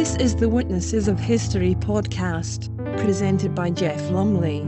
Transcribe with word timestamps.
This 0.00 0.16
is 0.16 0.34
the 0.34 0.48
Witnesses 0.48 1.08
of 1.08 1.20
History 1.20 1.74
podcast, 1.74 2.74
presented 3.02 3.54
by 3.54 3.68
Jeff 3.68 4.00
Lumley. 4.10 4.60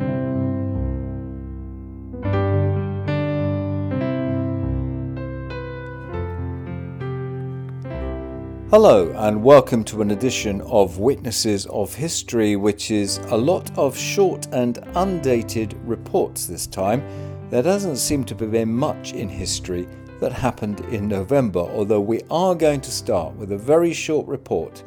Hello, 8.68 9.10
and 9.16 9.42
welcome 9.42 9.82
to 9.84 10.02
an 10.02 10.10
edition 10.10 10.60
of 10.66 10.98
Witnesses 10.98 11.64
of 11.64 11.94
History, 11.94 12.56
which 12.56 12.90
is 12.90 13.16
a 13.30 13.36
lot 13.38 13.70
of 13.78 13.96
short 13.96 14.48
and 14.52 14.86
undated 14.96 15.72
reports 15.86 16.44
this 16.44 16.66
time. 16.66 17.02
There 17.48 17.62
doesn't 17.62 17.96
seem 17.96 18.24
to 18.24 18.34
be 18.34 18.66
much 18.66 19.14
in 19.14 19.30
history 19.30 19.88
that 20.20 20.32
happened 20.32 20.80
in 20.92 21.08
November, 21.08 21.60
although 21.60 22.02
we 22.02 22.20
are 22.30 22.54
going 22.54 22.82
to 22.82 22.90
start 22.90 23.34
with 23.36 23.52
a 23.52 23.56
very 23.56 23.94
short 23.94 24.26
report 24.26 24.84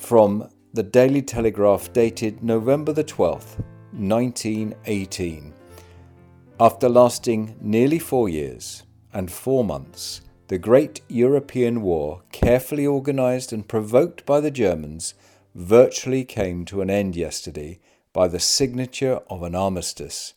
from 0.00 0.48
the 0.72 0.82
Daily 0.82 1.20
Telegraph 1.22 1.92
dated 1.92 2.42
November 2.42 2.92
the 2.92 3.04
12th, 3.04 3.60
1918. 3.92 5.52
After 6.58 6.88
lasting 6.88 7.54
nearly 7.60 7.98
four 7.98 8.28
years 8.28 8.82
and 9.12 9.30
four 9.30 9.62
months, 9.62 10.22
the 10.48 10.58
great 10.58 11.02
European 11.08 11.82
war, 11.82 12.22
carefully 12.32 12.86
organised 12.86 13.52
and 13.52 13.68
provoked 13.68 14.24
by 14.26 14.40
the 14.40 14.50
Germans, 14.50 15.14
virtually 15.54 16.24
came 16.24 16.64
to 16.64 16.80
an 16.80 16.90
end 16.90 17.14
yesterday 17.14 17.78
by 18.12 18.26
the 18.26 18.40
signature 18.40 19.20
of 19.28 19.42
an 19.42 19.54
armistice. 19.54 20.34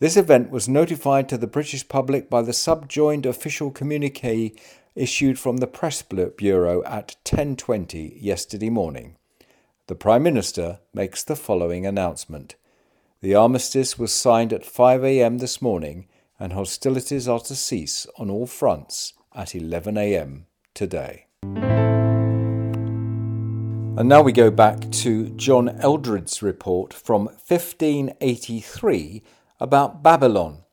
This 0.00 0.16
event 0.16 0.50
was 0.50 0.68
notified 0.68 1.28
to 1.28 1.38
the 1.38 1.46
British 1.46 1.86
public 1.86 2.28
by 2.28 2.42
the 2.42 2.52
subjoined 2.52 3.26
official 3.26 3.70
communique 3.70 4.58
issued 4.94 5.38
from 5.38 5.58
the 5.58 5.66
Press 5.66 6.02
Bureau 6.02 6.82
at 6.84 7.16
10:20 7.24 8.18
yesterday 8.20 8.70
morning. 8.70 9.16
The 9.86 9.94
Prime 9.94 10.22
Minister 10.22 10.80
makes 10.94 11.24
the 11.24 11.36
following 11.36 11.86
announcement. 11.86 12.56
The 13.20 13.34
armistice 13.34 13.98
was 13.98 14.12
signed 14.12 14.52
at 14.52 14.64
5 14.64 15.04
a.m. 15.04 15.38
this 15.38 15.62
morning 15.62 16.08
and 16.38 16.52
hostilities 16.52 17.28
are 17.28 17.40
to 17.40 17.54
cease 17.54 18.06
on 18.18 18.28
all 18.30 18.46
fronts 18.46 19.12
at 19.34 19.54
11 19.54 19.96
a.m. 19.96 20.46
today. 20.74 21.26
And 23.94 24.08
now 24.08 24.22
we 24.22 24.32
go 24.32 24.50
back 24.50 24.90
to 24.90 25.28
John 25.30 25.68
Eldred's 25.68 26.42
report 26.42 26.92
from 26.94 27.26
1583 27.26 29.22
about 29.60 30.02
Babylon. 30.02 30.64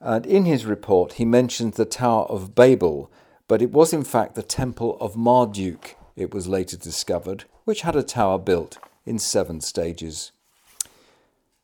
And 0.00 0.26
in 0.26 0.46
his 0.46 0.66
report, 0.66 1.12
he 1.14 1.24
mentions 1.24 1.76
the 1.76 1.84
Tower 1.84 2.24
of 2.24 2.54
Babel, 2.54 3.12
but 3.48 3.62
it 3.62 3.70
was 3.70 3.92
in 3.92 4.04
fact 4.04 4.34
the 4.34 4.42
Temple 4.42 4.96
of 5.00 5.16
Marduk, 5.16 5.96
it 6.16 6.32
was 6.32 6.46
later 6.46 6.76
discovered, 6.76 7.44
which 7.64 7.82
had 7.82 7.96
a 7.96 8.02
tower 8.02 8.38
built 8.38 8.78
in 9.04 9.18
seven 9.18 9.60
stages. 9.60 10.32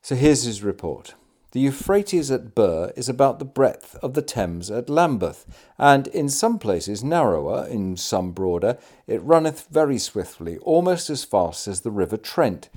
So 0.02 0.14
here's 0.14 0.44
his 0.44 0.62
report. 0.62 1.14
The 1.52 1.60
Euphrates 1.60 2.30
at 2.30 2.54
Bur 2.54 2.92
is 2.96 3.08
about 3.08 3.38
the 3.38 3.44
breadth 3.44 3.96
of 4.02 4.14
the 4.14 4.22
Thames 4.22 4.70
at 4.70 4.88
Lambeth, 4.88 5.46
and 5.78 6.06
in 6.08 6.28
some 6.28 6.58
places 6.58 7.02
narrower, 7.02 7.66
in 7.66 7.96
some 7.96 8.30
broader, 8.30 8.78
it 9.08 9.22
runneth 9.22 9.66
very 9.70 9.98
swiftly, 9.98 10.58
almost 10.58 11.10
as 11.10 11.24
fast 11.24 11.66
as 11.66 11.80
the 11.80 11.90
river 11.90 12.16
Trent, 12.16 12.68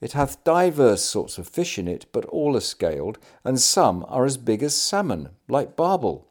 it 0.00 0.12
hath 0.12 0.42
divers 0.44 1.02
sorts 1.02 1.36
of 1.36 1.46
fish 1.46 1.78
in 1.78 1.86
it, 1.86 2.06
but 2.12 2.24
all 2.26 2.56
are 2.56 2.60
scaled, 2.60 3.18
and 3.44 3.60
some 3.60 4.04
are 4.08 4.24
as 4.24 4.38
big 4.38 4.62
as 4.62 4.74
salmon, 4.74 5.30
like 5.48 5.76
barbel. 5.76 6.26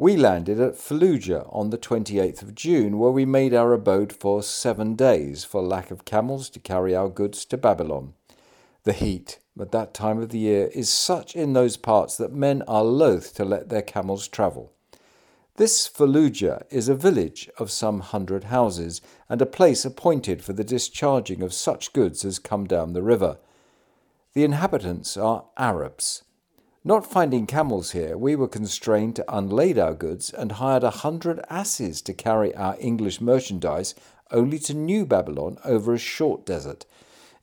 We 0.00 0.16
landed 0.16 0.60
at 0.60 0.76
Fallujah 0.76 1.52
on 1.52 1.70
the 1.70 1.76
28th 1.76 2.42
of 2.42 2.54
June, 2.54 3.00
where 3.00 3.10
we 3.10 3.24
made 3.24 3.52
our 3.52 3.72
abode 3.72 4.12
for 4.12 4.44
seven 4.44 4.94
days, 4.94 5.42
for 5.42 5.60
lack 5.60 5.90
of 5.90 6.04
camels 6.04 6.48
to 6.50 6.60
carry 6.60 6.94
our 6.94 7.08
goods 7.08 7.44
to 7.46 7.56
Babylon. 7.56 8.14
The 8.84 8.92
heat 8.92 9.40
at 9.60 9.72
that 9.72 9.94
time 9.94 10.22
of 10.22 10.28
the 10.28 10.38
year 10.38 10.68
is 10.72 10.88
such 10.88 11.34
in 11.34 11.52
those 11.52 11.76
parts 11.76 12.16
that 12.16 12.32
men 12.32 12.62
are 12.68 12.84
loath 12.84 13.34
to 13.34 13.44
let 13.44 13.70
their 13.70 13.82
camels 13.82 14.28
travel. 14.28 14.72
This 15.56 15.88
Fallujah 15.88 16.62
is 16.70 16.88
a 16.88 16.94
village 16.94 17.50
of 17.58 17.68
some 17.68 17.98
hundred 17.98 18.44
houses, 18.44 19.00
and 19.28 19.42
a 19.42 19.46
place 19.46 19.84
appointed 19.84 20.44
for 20.44 20.52
the 20.52 20.62
discharging 20.62 21.42
of 21.42 21.52
such 21.52 21.92
goods 21.92 22.24
as 22.24 22.38
come 22.38 22.68
down 22.68 22.92
the 22.92 23.02
river. 23.02 23.38
The 24.32 24.44
inhabitants 24.44 25.16
are 25.16 25.46
Arabs. 25.56 26.22
Not 26.88 27.04
finding 27.04 27.46
camels 27.46 27.90
here, 27.90 28.16
we 28.16 28.34
were 28.34 28.48
constrained 28.48 29.14
to 29.16 29.36
unlade 29.36 29.78
our 29.78 29.92
goods 29.92 30.30
and 30.30 30.52
hired 30.52 30.82
a 30.82 30.88
hundred 31.04 31.38
asses 31.50 32.00
to 32.00 32.14
carry 32.14 32.56
our 32.56 32.78
English 32.80 33.20
merchandise 33.20 33.94
only 34.30 34.58
to 34.60 34.72
New 34.72 35.04
Babylon 35.04 35.58
over 35.66 35.92
a 35.92 35.98
short 35.98 36.46
desert, 36.46 36.86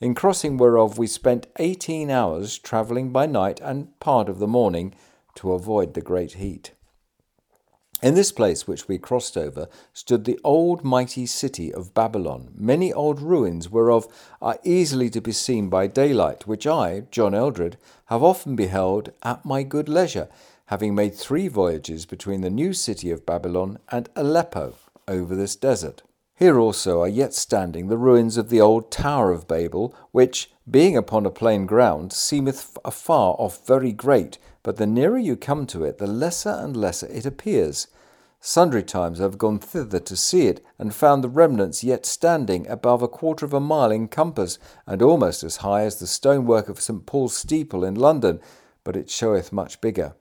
in 0.02 0.16
crossing 0.16 0.58
whereof 0.58 0.98
we 0.98 1.06
spent 1.06 1.46
eighteen 1.60 2.10
hours 2.10 2.58
travelling 2.58 3.12
by 3.12 3.28
night 3.28 3.60
and 3.62 4.00
part 4.00 4.30
of 4.30 4.40
the 4.40 4.48
morning 4.48 4.96
to 5.36 5.52
avoid 5.52 5.94
the 5.94 6.02
great 6.02 6.34
heat. 6.34 6.72
In 8.06 8.14
this 8.14 8.32
place 8.32 8.68
which 8.68 8.88
we 8.88 9.00
crossed 9.00 9.36
over 9.36 9.68
stood 9.92 10.26
the 10.26 10.40
old 10.44 10.84
mighty 10.84 11.26
city 11.26 11.74
of 11.74 11.96
Babylon, 11.96 12.52
many 12.56 12.94
old 12.94 13.20
ruins 13.20 13.72
whereof 13.72 14.08
are 14.44 14.60
easily 14.64 15.10
to 15.10 15.20
be 15.20 15.32
seen 15.32 15.70
by 15.70 15.88
daylight, 15.88 16.46
which 16.46 16.68
I, 16.68 17.06
John 17.10 17.34
Eldred, 17.34 17.78
have 18.06 18.22
often 18.22 18.56
beheld 18.56 19.12
at 19.24 19.44
my 19.44 19.64
good 19.64 19.90
leisure, 19.90 20.30
having 20.68 20.94
made 20.94 21.16
three 21.16 21.48
voyages 21.48 22.06
between 22.06 22.42
the 22.42 22.52
new 22.52 22.74
city 22.74 23.10
of 23.10 23.26
Babylon 23.26 23.80
and 23.90 24.08
Aleppo 24.16 24.76
over 25.08 25.36
this 25.36 25.56
desert. 25.56 26.04
Here 26.36 26.60
also 26.60 27.02
are 27.02 27.08
yet 27.08 27.34
standing 27.34 27.88
the 27.88 27.98
ruins 27.98 28.38
of 28.38 28.50
the 28.50 28.62
old 28.62 28.92
Tower 28.92 29.32
of 29.32 29.48
Babel, 29.48 29.96
which, 30.12 30.52
being 30.70 30.96
upon 30.96 31.26
a 31.26 31.32
plain 31.32 31.66
ground, 31.66 32.14
seemeth 32.14 32.78
afar 32.86 33.36
off 33.40 33.66
very 33.66 33.92
great, 33.92 34.38
but 34.62 34.78
the 34.78 34.86
nearer 34.86 35.18
you 35.18 35.36
come 35.36 35.66
to 35.66 35.84
it, 35.84 35.98
the 35.98 36.06
lesser 36.06 36.52
and 36.52 36.78
lesser 36.78 37.08
it 37.08 37.26
appears. 37.26 37.88
Sundry 38.48 38.84
times 38.84 39.20
I 39.20 39.24
have 39.24 39.40
gone 39.40 39.58
thither 39.58 40.00
to 40.00 40.16
see 40.16 40.46
it, 40.46 40.64
and 40.78 40.94
found 40.94 41.24
the 41.24 41.30
remnants 41.30 41.84
yet 41.84 42.06
standing 42.06 42.68
above 42.68 43.02
a 43.02 43.08
quarter 43.08 43.44
of 43.44 43.56
a 43.56 43.60
mile 43.60 43.90
in 43.90 44.08
compass, 44.08 44.60
and 44.86 45.02
almost 45.02 45.44
as 45.44 45.58
high 45.58 45.82
as 45.82 45.96
the 45.96 46.06
stonework 46.06 46.70
of 46.70 46.80
St. 46.80 47.08
Paul's 47.08 47.36
steeple 47.36 47.84
in 47.84 47.96
London, 47.96 48.40
but 48.84 48.96
it 48.96 49.10
showeth 49.10 49.52
much 49.52 49.82
bigger. 49.82 50.14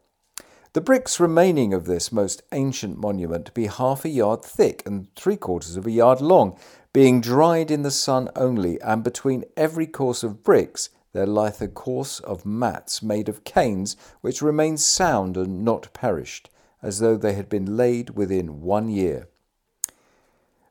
The 0.73 0.81
bricks 0.81 1.21
remaining 1.21 1.75
of 1.75 1.85
this 1.85 2.11
most 2.11 2.43
ancient 2.53 2.97
monument 2.97 3.53
be 3.53 3.67
half 3.67 4.07
a 4.07 4.09
yard 4.09 4.43
thick 4.43 4.83
and 4.87 5.15
three 5.17 5.37
quarters 5.37 5.77
of 5.77 5.87
a 5.87 5.91
yard 5.91 6.23
long, 6.23 6.59
being 6.95 7.21
dried 7.21 7.71
in 7.71 7.83
the 7.83 7.91
sun 7.91 8.31
only, 8.35 8.81
and 8.81 9.05
between 9.05 9.45
every 9.55 9.87
course 9.87 10.23
of 10.23 10.43
bricks 10.43 10.89
there 11.13 11.27
lieth 11.27 11.61
a 11.61 11.69
course 11.69 12.21
of 12.21 12.47
mats 12.47 13.03
made 13.03 13.29
of 13.29 13.45
canes, 13.45 13.99
which 14.23 14.41
remain 14.41 14.79
sound 14.79 15.37
and 15.37 15.63
not 15.63 15.93
perished, 15.93 16.49
as 16.85 16.99
though 16.99 17.17
they 17.17 17.33
had 17.33 17.49
been 17.49 17.79
laid 17.79 18.11
within 18.11 18.61
one 18.61 18.91
year. 18.91 19.27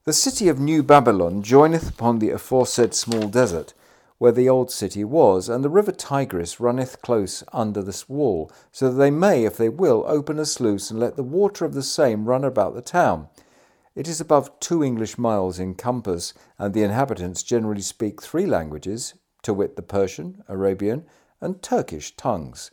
The 0.06 0.14
city 0.14 0.48
of 0.48 0.60
New 0.60 0.84
Babylon 0.84 1.42
joineth 1.42 1.90
upon 1.90 2.20
the 2.20 2.30
aforesaid 2.30 2.94
small 2.94 3.28
desert, 3.28 3.74
where 4.20 4.32
the 4.32 4.48
old 4.48 4.70
city 4.70 5.04
was, 5.04 5.50
and 5.50 5.64
the 5.64 5.70
river 5.70 5.92
Tigris 5.92 6.60
runneth 6.60 7.02
close 7.02 7.44
under 7.52 7.82
this 7.82 8.08
wall, 8.08 8.52
so 8.72 8.92
that 8.92 8.98
they 8.98 9.10
may, 9.10 9.44
if 9.44 9.58
they 9.58 9.70
will, 9.70 10.06
open 10.08 10.38
a 10.38 10.46
sluice 10.46 10.92
and 10.92 11.00
let 11.00 11.16
the 11.16 11.24
water 11.24 11.66
of 11.66 11.74
the 11.74 11.82
same 11.82 12.26
run 12.26 12.44
about 12.44 12.76
the 12.76 12.82
town. 12.82 13.28
It 13.96 14.08
is 14.08 14.22
above 14.22 14.60
two 14.60 14.84
English 14.84 15.18
miles 15.18 15.58
in 15.58 15.74
compass, 15.74 16.36
and 16.60 16.74
the 16.74 16.84
inhabitants 16.84 17.42
generally 17.42 17.82
speak 17.82 18.22
three 18.22 18.46
languages 18.46 19.16
to 19.42 19.54
wit, 19.54 19.76
the 19.76 19.82
Persian, 19.82 20.44
Arabian, 20.48 21.06
and 21.42 21.62
Turkish 21.62 22.16
tongues. 22.16 22.70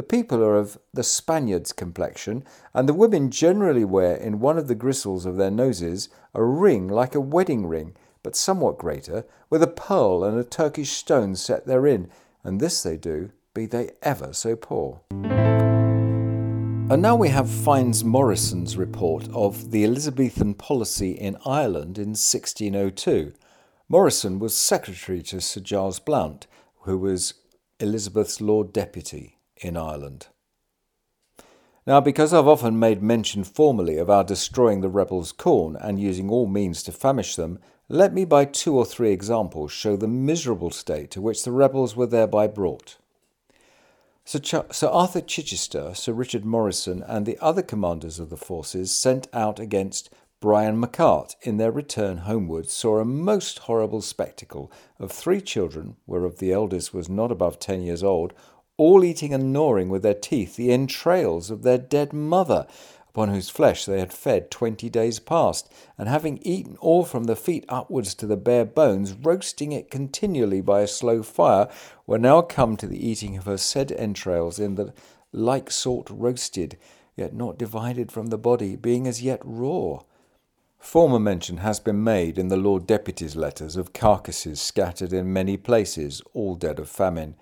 The 0.00 0.06
people 0.06 0.42
are 0.42 0.56
of 0.56 0.78
the 0.94 1.02
Spaniard's 1.02 1.74
complexion, 1.74 2.42
and 2.72 2.88
the 2.88 2.94
women 2.94 3.30
generally 3.30 3.84
wear 3.84 4.16
in 4.16 4.40
one 4.40 4.56
of 4.56 4.66
the 4.66 4.74
gristles 4.74 5.26
of 5.26 5.36
their 5.36 5.50
noses 5.50 6.08
a 6.32 6.42
ring 6.42 6.88
like 6.88 7.14
a 7.14 7.20
wedding 7.20 7.66
ring, 7.66 7.94
but 8.22 8.34
somewhat 8.34 8.78
greater, 8.78 9.26
with 9.50 9.62
a 9.62 9.66
pearl 9.66 10.24
and 10.24 10.38
a 10.38 10.42
Turkish 10.42 10.92
stone 10.92 11.36
set 11.36 11.66
therein, 11.66 12.08
and 12.42 12.60
this 12.60 12.82
they 12.82 12.96
do, 12.96 13.32
be 13.52 13.66
they 13.66 13.90
ever 14.00 14.32
so 14.32 14.56
poor. 14.56 15.02
And 15.12 17.02
now 17.02 17.14
we 17.14 17.28
have 17.28 17.46
Fynes 17.46 18.02
Moryson's 18.02 18.78
report 18.78 19.28
of 19.34 19.70
the 19.70 19.84
Elizabethan 19.84 20.54
policy 20.54 21.10
in 21.10 21.36
Ireland 21.44 21.98
in 21.98 22.12
1602. 22.12 23.34
Moryson 23.92 24.38
was 24.38 24.56
secretary 24.56 25.20
to 25.24 25.42
Sir 25.42 25.60
Giles 25.60 26.00
Blount, 26.00 26.46
who 26.84 26.96
was 26.96 27.34
Elizabeth's 27.80 28.40
Lord 28.40 28.72
Deputy 28.72 29.36
in 29.60 29.76
Ireland. 29.76 30.28
Now, 31.86 32.00
because 32.00 32.32
I've 32.32 32.46
often 32.46 32.78
made 32.78 33.02
mention 33.02 33.42
formally 33.42 33.96
of 33.96 34.10
our 34.10 34.22
destroying 34.22 34.80
the 34.80 34.88
rebels' 34.88 35.32
corn 35.32 35.76
and 35.76 35.98
using 35.98 36.30
all 36.30 36.46
means 36.46 36.82
to 36.84 36.92
famish 36.92 37.36
them, 37.36 37.58
let 37.88 38.12
me 38.12 38.24
by 38.24 38.44
two 38.44 38.76
or 38.76 38.84
three 38.84 39.10
examples 39.10 39.72
show 39.72 39.96
the 39.96 40.06
miserable 40.06 40.70
state 40.70 41.10
to 41.12 41.20
which 41.20 41.42
the 41.42 41.52
rebels 41.52 41.96
were 41.96 42.06
thereby 42.06 42.46
brought. 42.46 42.96
Sir, 44.24 44.38
Ch- 44.38 44.72
Sir, 44.72 44.86
Arthur 44.86 45.20
Chichester, 45.20 45.92
Sir 45.94 46.12
Richard 46.12 46.44
Morrison, 46.44 47.02
and 47.08 47.26
the 47.26 47.38
other 47.40 47.62
commanders 47.62 48.20
of 48.20 48.30
the 48.30 48.36
forces 48.36 48.92
sent 48.92 49.26
out 49.32 49.58
against 49.58 50.10
Brian 50.40 50.80
McArt, 50.80 51.34
in 51.42 51.56
their 51.56 51.70
return 51.70 52.18
homeward, 52.18 52.70
saw 52.70 52.98
a 52.98 53.04
most 53.04 53.60
horrible 53.60 54.00
spectacle 54.00 54.72
of 54.98 55.12
three 55.12 55.40
children, 55.40 55.96
whereof 56.06 56.38
the 56.38 56.52
eldest 56.52 56.94
was 56.94 57.10
not 57.10 57.30
above 57.30 57.58
ten 57.58 57.82
years 57.82 58.02
old, 58.02 58.32
all 58.80 59.04
eating 59.04 59.34
and 59.34 59.52
gnawing 59.52 59.90
with 59.90 60.02
their 60.02 60.14
teeth 60.14 60.56
the 60.56 60.72
entrails 60.72 61.50
of 61.50 61.62
their 61.62 61.76
dead 61.76 62.14
mother, 62.14 62.66
upon 63.10 63.28
whose 63.28 63.50
flesh 63.50 63.84
they 63.84 64.00
had 64.00 64.10
fed 64.10 64.50
twenty 64.50 64.88
days 64.88 65.18
past, 65.18 65.70
and 65.98 66.08
having 66.08 66.38
eaten 66.40 66.78
all 66.80 67.04
from 67.04 67.24
the 67.24 67.36
feet 67.36 67.62
upwards 67.68 68.14
to 68.14 68.26
the 68.26 68.38
bare 68.38 68.64
bones, 68.64 69.12
roasting 69.12 69.70
it 69.70 69.90
continually 69.90 70.62
by 70.62 70.80
a 70.80 70.86
slow 70.86 71.22
fire, 71.22 71.68
were 72.06 72.18
now 72.18 72.40
come 72.40 72.74
to 72.74 72.86
the 72.86 73.06
eating 73.06 73.36
of 73.36 73.44
her 73.44 73.58
said 73.58 73.92
entrails 73.92 74.58
in 74.58 74.76
the 74.76 74.94
like 75.30 75.70
sort 75.70 76.08
roasted, 76.08 76.78
yet 77.14 77.34
not 77.34 77.58
divided 77.58 78.10
from 78.10 78.28
the 78.28 78.38
body, 78.38 78.76
being 78.76 79.06
as 79.06 79.20
yet 79.20 79.42
raw. 79.44 79.98
Former 80.78 81.18
mention 81.18 81.58
has 81.58 81.80
been 81.80 82.02
made 82.02 82.38
in 82.38 82.48
the 82.48 82.56
Lord 82.56 82.86
Deputy's 82.86 83.36
letters 83.36 83.76
of 83.76 83.92
carcasses 83.92 84.58
scattered 84.58 85.12
in 85.12 85.34
many 85.34 85.58
places, 85.58 86.22
all 86.32 86.54
dead 86.54 86.78
of 86.78 86.88
famine. 86.88 87.34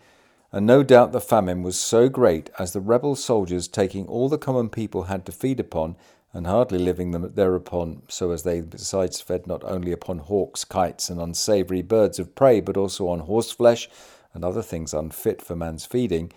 And 0.51 0.67
no 0.67 0.83
doubt 0.83 1.13
the 1.13 1.21
famine 1.21 1.63
was 1.63 1.79
so 1.79 2.09
great 2.09 2.49
as 2.59 2.73
the 2.73 2.81
rebel 2.81 3.17
soldiers, 3.17 3.69
taking 3.69 4.07
all 4.07 4.29
the 4.29 4.39
common 4.39 4.71
people 4.71 5.05
had 5.05 5.27
to 5.27 5.33
feed 5.33 5.61
upon, 5.61 5.97
and 6.33 6.47
hardly 6.47 6.79
living 6.79 7.11
them 7.11 7.33
thereupon, 7.35 8.03
so 8.09 8.31
as 8.31 8.43
they 8.43 8.61
besides 8.61 9.21
fed 9.21 9.47
not 9.47 9.63
only 9.65 9.93
upon 9.93 10.19
hawks, 10.19 10.65
kites, 10.65 11.11
and 11.11 11.21
unsavoury 11.21 11.83
birds 11.83 12.19
of 12.19 12.35
prey, 12.35 12.61
but 12.61 12.77
also 12.77 13.09
on 13.09 13.21
horseflesh 13.21 13.89
and 14.35 14.45
other 14.45 14.63
things 14.63 14.95
unfit 14.95 15.43
for 15.43 15.57
man's 15.57 15.85
feeding, 15.87 16.33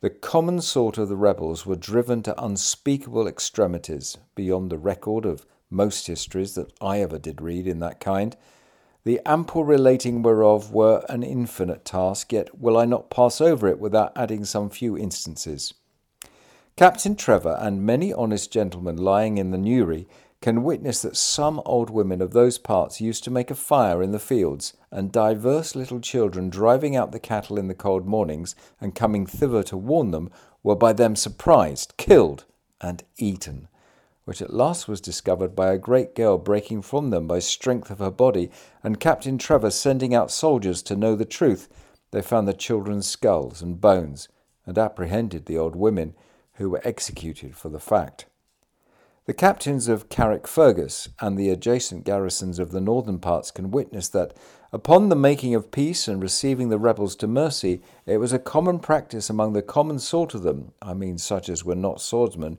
the 0.00 0.10
common 0.10 0.60
sort 0.60 0.98
of 0.98 1.08
the 1.08 1.16
rebels 1.16 1.66
were 1.66 1.76
driven 1.76 2.22
to 2.22 2.44
unspeakable 2.44 3.26
extremities, 3.26 4.18
beyond 4.36 4.70
the 4.70 4.78
record 4.78 5.24
of 5.24 5.46
most 5.70 6.06
histories 6.06 6.54
that 6.54 6.72
I 6.80 7.00
ever 7.00 7.18
did 7.18 7.40
read 7.40 7.66
in 7.66 7.80
that 7.80 7.98
kind. 7.98 8.36
The 9.04 9.20
ample 9.24 9.64
relating 9.64 10.22
whereof 10.22 10.72
were 10.72 11.04
an 11.08 11.22
infinite 11.22 11.84
task, 11.84 12.32
yet 12.32 12.60
will 12.60 12.76
I 12.76 12.84
not 12.84 13.10
pass 13.10 13.40
over 13.40 13.68
it 13.68 13.78
without 13.78 14.12
adding 14.16 14.44
some 14.44 14.70
few 14.70 14.98
instances. 14.98 15.72
Captain 16.76 17.16
Trevor 17.16 17.56
and 17.60 17.84
many 17.84 18.12
honest 18.12 18.52
gentlemen 18.52 18.96
lying 18.96 19.38
in 19.38 19.50
the 19.50 19.58
Newry 19.58 20.06
can 20.40 20.62
witness 20.62 21.02
that 21.02 21.16
some 21.16 21.60
old 21.64 21.90
women 21.90 22.22
of 22.22 22.32
those 22.32 22.58
parts 22.58 23.00
used 23.00 23.24
to 23.24 23.30
make 23.30 23.50
a 23.50 23.56
fire 23.56 24.02
in 24.02 24.12
the 24.12 24.20
fields, 24.20 24.76
and 24.90 25.10
divers 25.10 25.74
little 25.74 26.00
children 26.00 26.48
driving 26.48 26.94
out 26.94 27.10
the 27.10 27.18
cattle 27.18 27.58
in 27.58 27.66
the 27.66 27.74
cold 27.74 28.06
mornings, 28.06 28.54
and 28.80 28.94
coming 28.94 29.26
thither 29.26 29.64
to 29.64 29.76
warn 29.76 30.12
them, 30.12 30.30
were 30.62 30.76
by 30.76 30.92
them 30.92 31.16
surprised, 31.16 31.94
killed, 31.96 32.44
and 32.80 33.02
eaten, 33.16 33.66
which 34.28 34.42
at 34.42 34.52
last 34.52 34.86
was 34.86 35.00
discovered 35.00 35.56
by 35.56 35.72
a 35.72 35.78
great 35.78 36.14
girl 36.14 36.36
breaking 36.36 36.82
from 36.82 37.08
them 37.08 37.26
by 37.26 37.38
strength 37.38 37.90
of 37.90 37.98
her 37.98 38.10
body, 38.10 38.50
and 38.84 39.00
Captain 39.00 39.38
Trevor 39.38 39.70
sending 39.70 40.14
out 40.14 40.30
soldiers 40.30 40.82
to 40.82 40.94
know 40.94 41.16
the 41.16 41.24
truth. 41.24 41.66
They 42.10 42.20
found 42.20 42.46
the 42.46 42.52
children's 42.52 43.06
skulls 43.06 43.62
and 43.62 43.80
bones, 43.80 44.28
and 44.66 44.76
apprehended 44.76 45.46
the 45.46 45.56
old 45.56 45.74
women, 45.74 46.14
who 46.56 46.68
were 46.68 46.86
executed 46.86 47.56
for 47.56 47.70
the 47.70 47.80
fact. 47.80 48.26
The 49.24 49.32
captains 49.32 49.88
of 49.88 50.10
Carrickfergus 50.10 51.08
and 51.20 51.38
the 51.38 51.48
adjacent 51.48 52.04
garrisons 52.04 52.58
of 52.58 52.70
the 52.70 52.82
northern 52.82 53.20
parts 53.20 53.50
can 53.50 53.70
witness 53.70 54.10
that, 54.10 54.36
upon 54.74 55.08
the 55.08 55.16
making 55.16 55.54
of 55.54 55.70
peace 55.70 56.06
and 56.06 56.20
receiving 56.20 56.68
the 56.68 56.78
rebels 56.78 57.16
to 57.16 57.26
mercy, 57.26 57.80
it 58.04 58.18
was 58.18 58.34
a 58.34 58.38
common 58.38 58.78
practice 58.78 59.30
among 59.30 59.54
the 59.54 59.62
common 59.62 59.98
sort 59.98 60.34
of 60.34 60.42
them, 60.42 60.72
I 60.82 60.92
mean 60.92 61.16
such 61.16 61.48
as 61.48 61.64
were 61.64 61.74
not 61.74 62.02
swordsmen, 62.02 62.58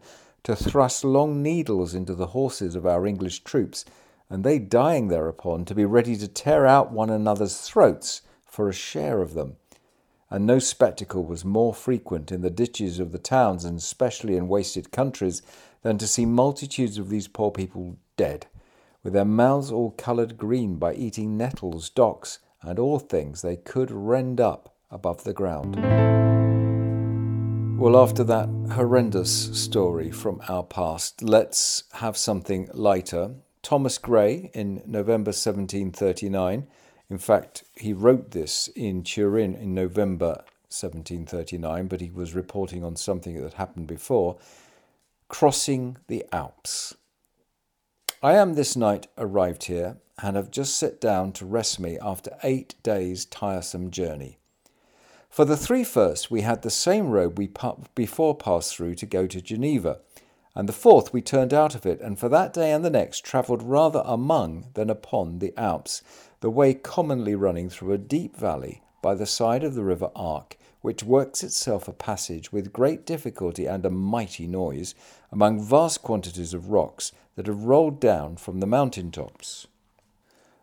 to 0.50 0.56
thrust 0.56 1.04
long 1.04 1.44
needles 1.44 1.94
into 1.94 2.16
the 2.16 2.26
horses 2.26 2.74
of 2.74 2.84
our 2.84 3.06
English 3.06 3.44
troops, 3.44 3.86
and 4.32 4.44
they 4.44 4.58
dying 4.58 5.08
thereupon 5.08 5.64
to 5.64 5.76
be 5.76 5.86
ready 5.86 6.16
to 6.16 6.28
tear 6.28 6.66
out 6.66 6.92
one 6.92 7.12
another's 7.12 7.60
throats 7.60 8.24
for 8.46 8.68
a 8.68 8.74
share 8.74 9.22
of 9.22 9.36
them. 9.36 9.58
And 10.28 10.48
no 10.48 10.58
spectacle 10.58 11.24
was 11.24 11.46
more 11.46 11.72
frequent 11.72 12.32
in 12.32 12.42
the 12.42 12.50
ditches 12.50 13.00
of 13.00 13.12
the 13.12 13.20
towns, 13.20 13.64
and 13.64 13.78
especially 13.78 14.36
in 14.36 14.48
wasted 14.48 14.92
countries, 14.92 15.44
than 15.84 16.00
to 16.00 16.08
see 16.08 16.26
multitudes 16.26 16.98
of 16.98 17.10
these 17.10 17.28
poor 17.28 17.52
people 17.52 17.98
dead, 18.18 18.48
with 19.04 19.14
their 19.14 19.26
mouths 19.26 19.72
all 19.72 19.92
coloured 19.92 20.36
green 20.36 20.78
by 20.78 20.96
eating 20.96 21.38
nettles, 21.38 21.92
docks, 21.92 22.40
and 22.64 22.80
all 22.80 22.98
things 22.98 23.44
they 23.44 23.56
could 23.56 23.92
rend 23.92 24.42
up 24.42 24.76
above 24.90 25.26
the 25.26 25.34
ground. 25.34 26.29
Well, 27.80 27.96
after 27.96 28.26
that 28.26 28.50
horrendous 28.74 29.58
story 29.58 30.12
from 30.12 30.42
our 30.50 30.64
past, 30.64 31.24
let's 31.24 31.86
have 31.94 32.18
something 32.18 32.70
lighter. 32.74 33.36
Thomas 33.64 33.98
Gray 33.98 34.52
in 34.54 34.84
November 34.86 35.30
1739, 35.30 36.68
in 37.10 37.18
fact, 37.18 37.64
he 37.78 37.94
wrote 37.94 38.32
this 38.32 38.68
in 38.76 39.04
Turin 39.04 39.56
in 39.56 39.74
November 39.74 40.44
1739, 40.68 41.88
but 41.88 42.02
he 42.02 42.12
was 42.12 42.36
reporting 42.36 42.84
on 42.84 42.98
something 42.98 43.42
that 43.42 43.54
happened 43.54 43.88
before 43.88 44.38
crossing 45.30 45.96
the 46.08 46.26
Alps. 46.34 46.98
I 48.22 48.34
am 48.34 48.56
this 48.56 48.76
night 48.76 49.08
arrived 49.18 49.64
here 49.64 49.96
and 50.22 50.36
have 50.36 50.52
just 50.52 50.76
sat 50.76 51.00
down 51.00 51.32
to 51.32 51.46
rest 51.46 51.80
me 51.80 51.98
after 51.98 52.36
eight 52.44 52.76
days' 52.84 53.24
tiresome 53.24 53.90
journey. 53.90 54.39
For 55.30 55.46
the 55.46 55.56
three 55.56 55.84
first, 55.84 56.32
we 56.32 56.42
had 56.42 56.64
the 56.64 56.72
same 56.72 57.12
road 57.12 57.38
we 57.38 57.52
before 57.94 58.36
passed 58.36 58.76
through 58.76 58.96
to 58.96 59.06
go 59.06 59.28
to 59.28 59.40
Geneva, 59.40 60.00
and 60.56 60.68
the 60.68 60.74
fourth 60.74 61.14
we 61.14 61.22
turned 61.22 61.54
out 61.54 61.76
of 61.76 61.86
it, 61.86 62.02
and 62.02 62.18
for 62.18 62.28
that 62.30 62.52
day 62.52 62.72
and 62.74 62.84
the 62.84 62.90
next 62.90 63.24
travelled 63.24 63.62
rather 63.62 64.02
among 64.06 64.66
than 64.74 64.90
upon 64.90 65.38
the 65.38 65.54
Alps, 65.56 66.02
the 66.42 66.50
way 66.50 66.74
commonly 66.74 67.36
running 67.36 67.70
through 67.70 67.94
a 67.94 67.98
deep 67.98 68.36
valley 68.36 68.82
by 69.02 69.14
the 69.14 69.28
side 69.28 69.64
of 69.64 69.76
the 69.76 69.84
river 69.84 70.10
Arc, 70.16 70.58
which 70.82 71.04
works 71.04 71.44
itself 71.44 71.88
a 71.88 71.94
passage 71.94 72.52
with 72.52 72.74
great 72.74 73.06
difficulty 73.06 73.66
and 73.66 73.86
a 73.86 73.90
mighty 73.90 74.48
noise 74.48 74.96
among 75.32 75.64
vast 75.64 76.02
quantities 76.02 76.54
of 76.54 76.72
rocks 76.72 77.12
that 77.36 77.48
have 77.48 77.64
rolled 77.64 78.00
down 78.00 78.36
from 78.36 78.60
the 78.60 78.68
mountain 78.68 79.12
tops. 79.12 79.68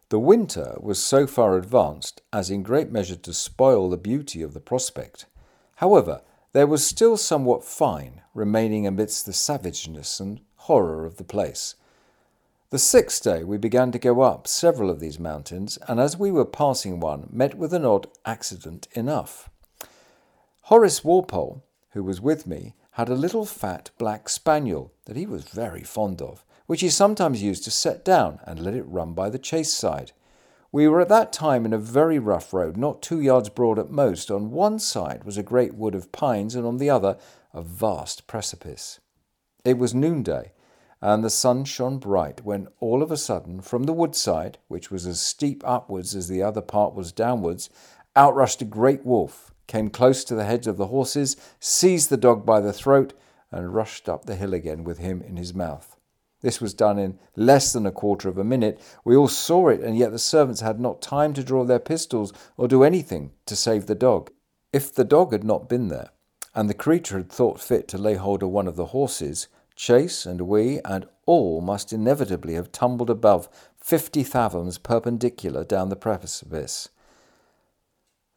The 0.09 0.21
winter 0.21 0.77
was 0.79 1.03
so 1.03 1.27
far 1.27 1.57
advanced 1.57 2.23
as 2.33 2.49
in 2.49 2.63
great 2.63 2.93
measure 2.93 3.17
to 3.17 3.33
spoil 3.33 3.91
the 3.91 3.97
beauty 3.97 4.41
of 4.41 4.55
the 4.55 4.61
prospect. 4.61 5.27
However, 5.77 6.23
there 6.53 6.69
was 6.69 6.87
still 6.87 7.17
somewhat 7.17 7.65
fine 7.65 8.23
remaining 8.33 8.87
amidst 8.87 9.27
the 9.27 9.33
savageness 9.33 10.21
and 10.21 10.41
horror 10.55 11.05
of 11.05 11.17
the 11.17 11.25
place. 11.25 11.75
The 12.71 12.79
sixth 12.79 13.25
day 13.25 13.43
we 13.43 13.59
began 13.59 13.91
to 13.93 13.99
go 13.99 14.23
up 14.23 14.47
several 14.47 14.91
of 14.91 15.01
these 15.01 15.19
mountains, 15.19 15.77
and 15.89 15.99
as 15.99 16.17
we 16.17 16.31
were 16.31 16.45
passing 16.45 17.01
one, 17.01 17.29
met 17.33 17.57
with 17.57 17.75
an 17.75 17.85
odd 17.85 18.07
accident 18.25 18.87
enough. 18.93 19.51
Horace 20.63 21.03
Walpole, 21.03 21.65
who 21.91 22.05
was 22.05 22.21
with 22.21 22.47
me, 22.47 22.75
had 22.93 23.09
a 23.09 23.15
little 23.15 23.45
fat 23.45 23.91
black 23.99 24.29
spaniel 24.29 24.93
that 25.07 25.17
he 25.17 25.27
was 25.27 25.45
very 25.45 25.83
fond 25.83 26.23
of, 26.23 26.45
which 26.67 26.81
he 26.81 26.89
sometimes 26.89 27.43
used 27.43 27.65
to 27.65 27.71
set 27.71 28.05
down 28.05 28.41
and 28.45 28.61
let 28.61 28.75
it 28.75 28.87
run 28.87 29.13
by 29.13 29.31
the 29.31 29.39
chase 29.39 29.73
side. 29.73 30.13
We 30.73 30.89
were 30.89 31.01
at 31.01 31.09
that 31.09 31.33
time 31.33 31.65
in 31.65 31.73
a 31.73 31.79
very 31.79 32.19
rough 32.19 32.53
road, 32.53 32.77
not 32.77 33.03
two 33.03 33.21
yards 33.21 33.49
broad 33.49 33.79
at 33.79 33.91
most. 33.91 34.31
On 34.31 34.51
one 34.51 34.79
side 34.79 35.25
was 35.25 35.39
a 35.39 35.43
great 35.43 35.75
wood 35.75 35.95
of 35.95 36.13
pines, 36.13 36.55
and 36.55 36.67
on 36.67 36.79
the 36.79 36.91
other 36.91 37.17
a 37.55 37.63
vast 37.63 38.27
precipice. 38.27 39.01
It 39.65 39.79
was 39.79 39.95
noonday, 39.95 40.53
and 41.01 41.25
the 41.25 41.31
sun 41.31 41.65
shone 41.65 41.99
bright 41.99 42.45
when 42.45 42.69
all 42.81 43.03
of 43.03 43.11
a 43.11 43.17
sudden, 43.17 43.61
from 43.61 43.85
the 43.85 43.93
wood 43.93 44.15
side, 44.15 44.59
which 44.69 44.91
was 44.91 45.07
as 45.07 45.21
steep 45.21 45.63
upwards 45.65 46.15
as 46.15 46.29
the 46.29 46.43
other 46.43 46.63
part 46.63 46.95
was 46.95 47.13
downwards, 47.13 47.71
out 48.15 48.35
rushed 48.35 48.63
a 48.63 48.65
great 48.65 49.05
wolf 49.05 49.53
came 49.67 49.91
close 49.91 50.25
to 50.25 50.35
the 50.35 50.45
heads 50.45 50.67
of 50.67 50.77
the 50.77 50.87
horses, 50.87 51.37
seized 51.59 52.11
the 52.11 52.17
dog 52.17 52.47
by 52.47 52.61
the 52.61 52.73
throat, 52.73 53.13
and 53.51 53.75
rushed 53.75 54.09
up 54.09 54.25
the 54.25 54.37
hill 54.37 54.55
again 54.55 54.85
with 54.85 54.99
him 54.99 55.23
in 55.23 55.37
his 55.37 55.55
mouth. 55.55 55.96
This 56.47 56.61
was 56.61 56.75
done 56.75 56.97
in 56.97 57.19
less 57.35 57.73
than 57.73 57.87
a 57.87 57.91
quarter 57.91 58.29
of 58.29 58.39
a 58.39 58.45
minute. 58.45 58.81
We 59.05 59.17
all 59.17 59.27
saw 59.27 59.67
it, 59.67 59.81
and 59.81 59.99
yet 59.99 60.13
the 60.13 60.19
servants 60.21 60.61
had 60.61 60.79
not 60.79 61.03
time 61.03 61.35
to 61.35 61.43
draw 61.43 61.65
their 61.65 61.81
pistols 61.81 62.33
or 62.57 62.69
do 62.69 62.85
anything 62.85 63.33
to 63.47 63.57
save 63.57 63.87
the 63.87 63.97
dog. 63.97 64.31
If 64.73 64.95
the 64.95 65.03
dog 65.03 65.33
had 65.33 65.43
not 65.43 65.69
been 65.69 65.89
there, 65.89 66.11
and 66.55 66.71
the 66.71 66.73
creature 66.73 67.17
had 67.17 67.33
thought 67.33 67.59
fit 67.59 67.89
to 67.89 67.99
lay 67.99 68.15
hold 68.15 68.45
of 68.45 68.51
one 68.51 68.69
of 68.69 68.77
the 68.77 68.93
horses, 68.95 69.49
Chase 69.75 70.25
and 70.25 70.43
we 70.43 70.79
and 70.85 71.09
all 71.27 71.61
must 71.61 71.93
inevitably 71.93 72.55
have 72.55 72.71
tumbled 72.71 73.11
above 73.11 73.49
fifty 73.81 74.23
fathoms 74.23 74.79
perpendicular 74.79 75.65
down 75.65 75.89
the 75.89 75.97
precipice. 75.97 76.91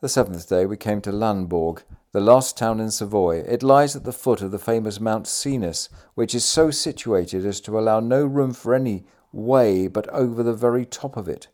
The 0.02 0.08
seventh 0.08 0.48
day 0.48 0.66
we 0.66 0.78
came 0.78 1.02
to 1.02 1.12
Lambourg, 1.12 1.84
the 2.14 2.22
last 2.22 2.56
town 2.56 2.80
in 2.80 2.90
Savoy. 2.90 3.40
It 3.40 3.62
lies 3.62 3.98
at 3.98 4.06
the 4.06 4.14
foot 4.14 4.42
of 4.42 4.52
the 4.52 4.58
famous 4.58 4.98
Mount 5.02 5.26
Cenis, 5.26 5.90
which 6.16 6.34
is 6.34 6.46
so 6.46 6.72
situated 6.72 7.46
as 7.46 7.60
to 7.60 7.78
allow 7.78 8.00
no 8.00 8.24
room 8.24 8.54
for 8.54 8.74
any 8.74 9.04
way 9.34 9.90
but 9.90 10.08
over 10.08 10.42
the 10.42 10.54
very 10.54 10.86
top 10.86 11.18
of 11.18 11.28
it. 11.28 11.50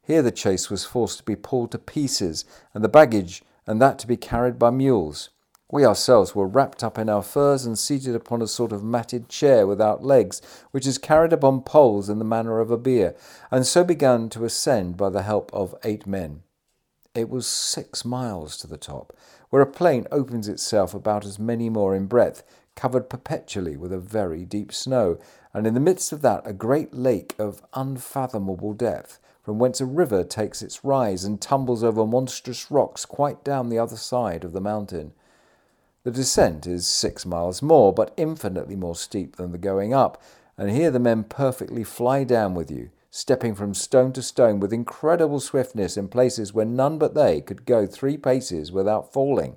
Here 0.00 0.22
the 0.22 0.30
chase 0.30 0.70
was 0.70 0.84
forced 0.84 1.18
to 1.18 1.24
be 1.24 1.34
pulled 1.34 1.72
to 1.72 1.78
pieces, 1.78 2.44
and 2.72 2.84
the 2.84 2.88
baggage 2.88 3.42
and 3.66 3.82
that 3.82 3.98
to 3.98 4.06
be 4.06 4.16
carried 4.16 4.60
by 4.60 4.70
mules. 4.70 5.30
We 5.68 5.84
ourselves 5.84 6.36
were 6.36 6.46
wrapped 6.46 6.84
up 6.84 6.98
in 6.98 7.08
our 7.08 7.24
furs 7.24 7.66
and 7.66 7.76
seated 7.76 8.14
upon 8.14 8.42
a 8.42 8.46
sort 8.46 8.70
of 8.70 8.84
matted 8.84 9.28
chair 9.28 9.66
without 9.66 10.04
legs, 10.04 10.40
which 10.70 10.86
is 10.86 10.98
carried 10.98 11.32
upon 11.32 11.62
poles 11.62 12.08
in 12.08 12.20
the 12.20 12.24
manner 12.24 12.60
of 12.60 12.70
a 12.70 12.78
bier, 12.78 13.16
and 13.50 13.66
so 13.66 13.82
began 13.82 14.28
to 14.28 14.44
ascend 14.44 14.96
by 14.96 15.10
the 15.10 15.24
help 15.24 15.52
of 15.52 15.74
eight 15.82 16.06
men. 16.06 16.44
It 17.18 17.28
was 17.28 17.48
six 17.48 18.04
miles 18.04 18.56
to 18.58 18.68
the 18.68 18.76
top, 18.76 19.12
where 19.50 19.60
a 19.60 19.66
plain 19.66 20.06
opens 20.12 20.46
itself 20.46 20.94
about 20.94 21.24
as 21.24 21.36
many 21.36 21.68
more 21.68 21.92
in 21.96 22.06
breadth, 22.06 22.44
covered 22.76 23.10
perpetually 23.10 23.76
with 23.76 23.92
a 23.92 23.98
very 23.98 24.44
deep 24.44 24.72
snow, 24.72 25.18
and 25.52 25.66
in 25.66 25.74
the 25.74 25.80
midst 25.80 26.12
of 26.12 26.22
that 26.22 26.42
a 26.44 26.52
great 26.52 26.94
lake 26.94 27.34
of 27.36 27.60
unfathomable 27.74 28.72
depth, 28.72 29.18
from 29.42 29.58
whence 29.58 29.80
a 29.80 29.84
river 29.84 30.22
takes 30.22 30.62
its 30.62 30.84
rise 30.84 31.24
and 31.24 31.40
tumbles 31.40 31.82
over 31.82 32.06
monstrous 32.06 32.70
rocks 32.70 33.04
quite 33.04 33.42
down 33.42 33.68
the 33.68 33.80
other 33.80 33.96
side 33.96 34.44
of 34.44 34.52
the 34.52 34.60
mountain. 34.60 35.12
The 36.04 36.12
descent 36.12 36.68
is 36.68 36.86
six 36.86 37.26
miles 37.26 37.60
more, 37.60 37.92
but 37.92 38.14
infinitely 38.16 38.76
more 38.76 38.94
steep 38.94 39.34
than 39.34 39.50
the 39.50 39.58
going 39.58 39.92
up, 39.92 40.22
and 40.56 40.70
here 40.70 40.92
the 40.92 41.00
men 41.00 41.24
perfectly 41.24 41.82
fly 41.82 42.22
down 42.22 42.54
with 42.54 42.70
you, 42.70 42.90
stepping 43.18 43.52
from 43.52 43.74
stone 43.74 44.12
to 44.12 44.22
stone 44.22 44.60
with 44.60 44.72
incredible 44.72 45.40
swiftness 45.40 45.96
in 45.96 46.06
places 46.06 46.54
where 46.54 46.64
none 46.64 46.98
but 46.98 47.14
they 47.14 47.40
could 47.40 47.66
go 47.66 47.84
three 47.84 48.16
paces 48.16 48.70
without 48.70 49.12
falling. 49.12 49.56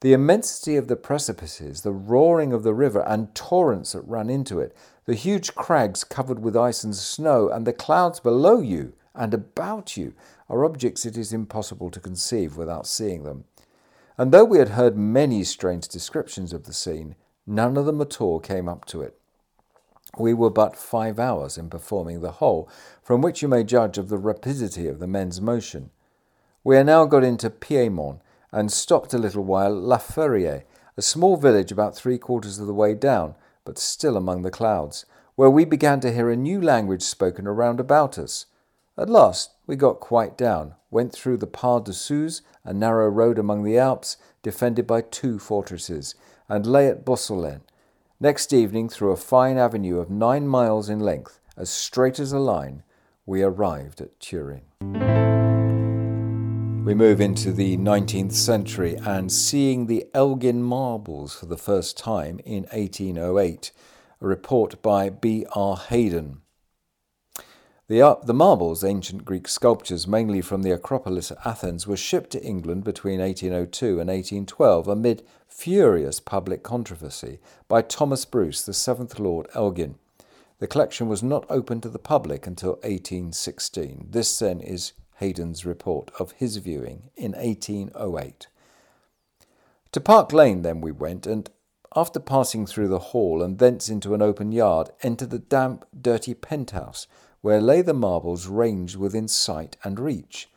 The 0.00 0.12
immensity 0.12 0.76
of 0.76 0.88
the 0.88 0.96
precipices, 0.96 1.80
the 1.80 1.90
roaring 1.90 2.52
of 2.52 2.64
the 2.64 2.74
river 2.74 3.00
and 3.00 3.34
torrents 3.34 3.92
that 3.92 4.02
run 4.02 4.28
into 4.28 4.60
it, 4.60 4.76
the 5.06 5.14
huge 5.14 5.54
crags 5.54 6.04
covered 6.04 6.40
with 6.40 6.54
ice 6.54 6.84
and 6.84 6.94
snow, 6.94 7.48
and 7.48 7.66
the 7.66 7.72
clouds 7.72 8.20
below 8.20 8.60
you 8.60 8.92
and 9.14 9.32
about 9.32 9.96
you 9.96 10.12
are 10.50 10.66
objects 10.66 11.06
it 11.06 11.16
is 11.16 11.32
impossible 11.32 11.90
to 11.90 11.98
conceive 11.98 12.58
without 12.58 12.86
seeing 12.86 13.24
them. 13.24 13.44
And 14.18 14.32
though 14.32 14.44
we 14.44 14.58
had 14.58 14.70
heard 14.70 14.98
many 14.98 15.44
strange 15.44 15.88
descriptions 15.88 16.52
of 16.52 16.64
the 16.64 16.74
scene, 16.74 17.14
none 17.46 17.78
of 17.78 17.86
them 17.86 18.02
at 18.02 18.20
all 18.20 18.38
came 18.38 18.68
up 18.68 18.84
to 18.86 19.00
it. 19.00 19.18
We 20.18 20.34
were 20.34 20.50
but 20.50 20.76
five 20.76 21.18
hours 21.18 21.56
in 21.56 21.70
performing 21.70 22.20
the 22.20 22.32
whole, 22.32 22.68
from 23.02 23.20
which 23.20 23.42
you 23.42 23.48
may 23.48 23.64
judge 23.64 23.98
of 23.98 24.08
the 24.08 24.18
rapidity 24.18 24.88
of 24.88 24.98
the 24.98 25.06
men's 25.06 25.40
motion. 25.40 25.90
We 26.64 26.76
are 26.76 26.84
now 26.84 27.04
got 27.04 27.24
into 27.24 27.50
Piedmont, 27.50 28.20
and 28.52 28.72
stopped 28.72 29.12
a 29.14 29.18
little 29.18 29.44
while 29.44 29.76
at 29.76 29.82
La 29.82 29.98
Ferie, 29.98 30.64
a 30.96 31.02
small 31.02 31.36
village 31.36 31.70
about 31.70 31.94
three 31.94 32.18
quarters 32.18 32.58
of 32.58 32.66
the 32.66 32.74
way 32.74 32.94
down, 32.94 33.34
but 33.64 33.78
still 33.78 34.16
among 34.16 34.42
the 34.42 34.50
clouds, 34.50 35.04
where 35.36 35.50
we 35.50 35.64
began 35.64 36.00
to 36.00 36.12
hear 36.12 36.30
a 36.30 36.36
new 36.36 36.60
language 36.60 37.02
spoken 37.02 37.46
around 37.46 37.78
about 37.78 38.18
us. 38.18 38.46
At 38.96 39.08
last 39.08 39.52
we 39.66 39.76
got 39.76 40.00
quite 40.00 40.36
down, 40.36 40.74
went 40.90 41.12
through 41.12 41.36
the 41.36 41.46
Pas 41.46 41.82
de 41.82 41.92
Suse, 41.92 42.42
a 42.64 42.72
narrow 42.72 43.08
road 43.08 43.38
among 43.38 43.62
the 43.62 43.78
Alps, 43.78 44.16
defended 44.42 44.86
by 44.86 45.02
two 45.02 45.38
fortresses, 45.38 46.14
and 46.48 46.66
lay 46.66 46.88
at 46.88 47.04
Beausolein. 47.04 47.60
Next 48.20 48.52
evening, 48.52 48.88
through 48.88 49.12
a 49.12 49.16
fine 49.16 49.58
avenue 49.58 50.00
of 50.00 50.10
nine 50.10 50.48
miles 50.48 50.88
in 50.88 50.98
length, 50.98 51.38
as 51.56 51.70
straight 51.70 52.18
as 52.18 52.32
a 52.32 52.40
line, 52.40 52.82
we 53.24 53.44
arrived 53.44 54.00
at 54.00 54.18
Turin. 54.18 54.62
We 56.84 56.94
move 56.94 57.20
into 57.20 57.52
the 57.52 57.76
19th 57.76 58.32
century 58.32 58.96
and 58.96 59.30
seeing 59.30 59.86
the 59.86 60.06
Elgin 60.14 60.64
marbles 60.64 61.36
for 61.36 61.46
the 61.46 61.56
first 61.56 61.96
time 61.96 62.40
in 62.44 62.64
1808, 62.72 63.70
a 64.20 64.26
report 64.26 64.82
by 64.82 65.10
B. 65.10 65.46
R. 65.52 65.76
Haydon. 65.76 66.40
The, 67.88 68.18
the 68.22 68.34
marbles, 68.34 68.84
ancient 68.84 69.24
Greek 69.24 69.48
sculptures 69.48 70.06
mainly 70.06 70.42
from 70.42 70.62
the 70.62 70.72
Acropolis 70.72 71.30
at 71.30 71.38
Athens, 71.46 71.86
were 71.86 71.96
shipped 71.96 72.28
to 72.32 72.44
England 72.44 72.84
between 72.84 73.18
1802 73.18 73.86
and 73.98 74.10
1812 74.10 74.88
amid 74.88 75.26
furious 75.46 76.20
public 76.20 76.62
controversy 76.62 77.38
by 77.66 77.80
Thomas 77.80 78.26
Bruce, 78.26 78.62
the 78.62 78.74
seventh 78.74 79.18
Lord 79.18 79.46
Elgin. 79.54 79.94
The 80.58 80.66
collection 80.66 81.08
was 81.08 81.22
not 81.22 81.46
open 81.48 81.80
to 81.80 81.88
the 81.88 81.98
public 81.98 82.46
until 82.46 82.72
1816. 82.82 84.08
This 84.10 84.38
then 84.38 84.60
is 84.60 84.92
Haydon's 85.14 85.64
report 85.64 86.10
of 86.20 86.32
his 86.32 86.58
viewing 86.58 87.08
in 87.16 87.32
1808. 87.32 88.48
To 89.92 90.00
Park 90.00 90.34
Lane 90.34 90.60
then 90.60 90.82
we 90.82 90.92
went, 90.92 91.26
and 91.26 91.48
after 91.96 92.20
passing 92.20 92.66
through 92.66 92.88
the 92.88 92.98
hall 92.98 93.42
and 93.42 93.58
thence 93.58 93.88
into 93.88 94.12
an 94.12 94.20
open 94.20 94.52
yard, 94.52 94.90
entered 95.02 95.30
the 95.30 95.38
damp, 95.38 95.86
dirty 95.98 96.34
penthouse, 96.34 97.06
where 97.40 97.60
lay 97.60 97.82
the 97.82 97.94
marbles 97.94 98.46
ranged 98.46 98.96
within 98.96 99.28
sight 99.28 99.76
and 99.84 100.00
reach. 100.00 100.48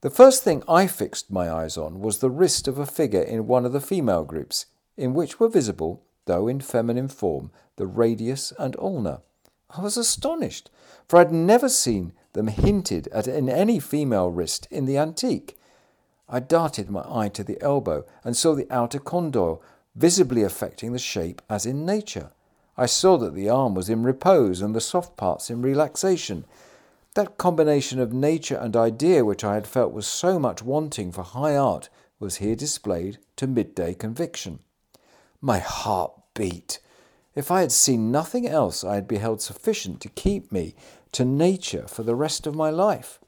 The 0.00 0.10
first 0.10 0.42
thing 0.42 0.62
I 0.68 0.86
fixed 0.86 1.30
my 1.30 1.50
eyes 1.50 1.76
on 1.76 2.00
was 2.00 2.18
the 2.18 2.30
wrist 2.30 2.68
of 2.68 2.78
a 2.78 2.86
figure 2.86 3.22
in 3.22 3.46
one 3.46 3.64
of 3.64 3.72
the 3.72 3.80
female 3.80 4.24
groups, 4.24 4.66
in 4.96 5.14
which 5.14 5.40
were 5.40 5.48
visible, 5.48 6.02
though 6.26 6.46
in 6.46 6.60
feminine 6.60 7.08
form, 7.08 7.50
the 7.76 7.86
radius 7.86 8.52
and 8.58 8.76
ulna. 8.78 9.22
I 9.70 9.80
was 9.80 9.96
astonished, 9.96 10.70
for 11.08 11.16
I 11.16 11.20
had 11.20 11.32
never 11.32 11.68
seen 11.68 12.12
them 12.34 12.48
hinted 12.48 13.08
at 13.08 13.26
in 13.26 13.48
any 13.48 13.80
female 13.80 14.30
wrist 14.30 14.68
in 14.70 14.84
the 14.84 14.98
antique. 14.98 15.56
I 16.28 16.40
darted 16.40 16.90
my 16.90 17.04
eye 17.08 17.28
to 17.30 17.44
the 17.44 17.60
elbow 17.62 18.04
and 18.22 18.36
saw 18.36 18.54
the 18.54 18.70
outer 18.70 18.98
condyle 18.98 19.62
visibly 19.94 20.42
affecting 20.42 20.92
the 20.92 20.98
shape 20.98 21.42
as 21.48 21.66
in 21.66 21.86
nature. 21.86 22.30
I 22.76 22.86
saw 22.86 23.16
that 23.18 23.34
the 23.34 23.48
arm 23.48 23.74
was 23.74 23.88
in 23.88 24.02
repose 24.02 24.60
and 24.60 24.74
the 24.74 24.80
soft 24.80 25.16
parts 25.16 25.50
in 25.50 25.62
relaxation. 25.62 26.44
That 27.14 27.38
combination 27.38 28.00
of 28.00 28.12
nature 28.12 28.56
and 28.56 28.76
idea 28.76 29.24
which 29.24 29.44
I 29.44 29.54
had 29.54 29.66
felt 29.66 29.92
was 29.92 30.06
so 30.06 30.38
much 30.38 30.62
wanting 30.62 31.12
for 31.12 31.22
high 31.22 31.56
art 31.56 31.88
was 32.18 32.36
here 32.36 32.56
displayed 32.56 33.18
to 33.36 33.46
midday 33.46 33.94
conviction. 33.94 34.58
My 35.40 35.58
heart 35.58 36.12
beat. 36.34 36.80
If 37.34 37.50
I 37.50 37.60
had 37.60 37.72
seen 37.72 38.10
nothing 38.10 38.46
else, 38.46 38.82
I 38.82 38.96
had 38.96 39.06
beheld 39.06 39.40
sufficient 39.40 40.00
to 40.00 40.08
keep 40.08 40.50
me 40.50 40.74
to 41.12 41.24
nature 41.24 41.86
for 41.86 42.02
the 42.02 42.16
rest 42.16 42.46
of 42.46 42.56
my 42.56 42.70
life. 42.70 43.20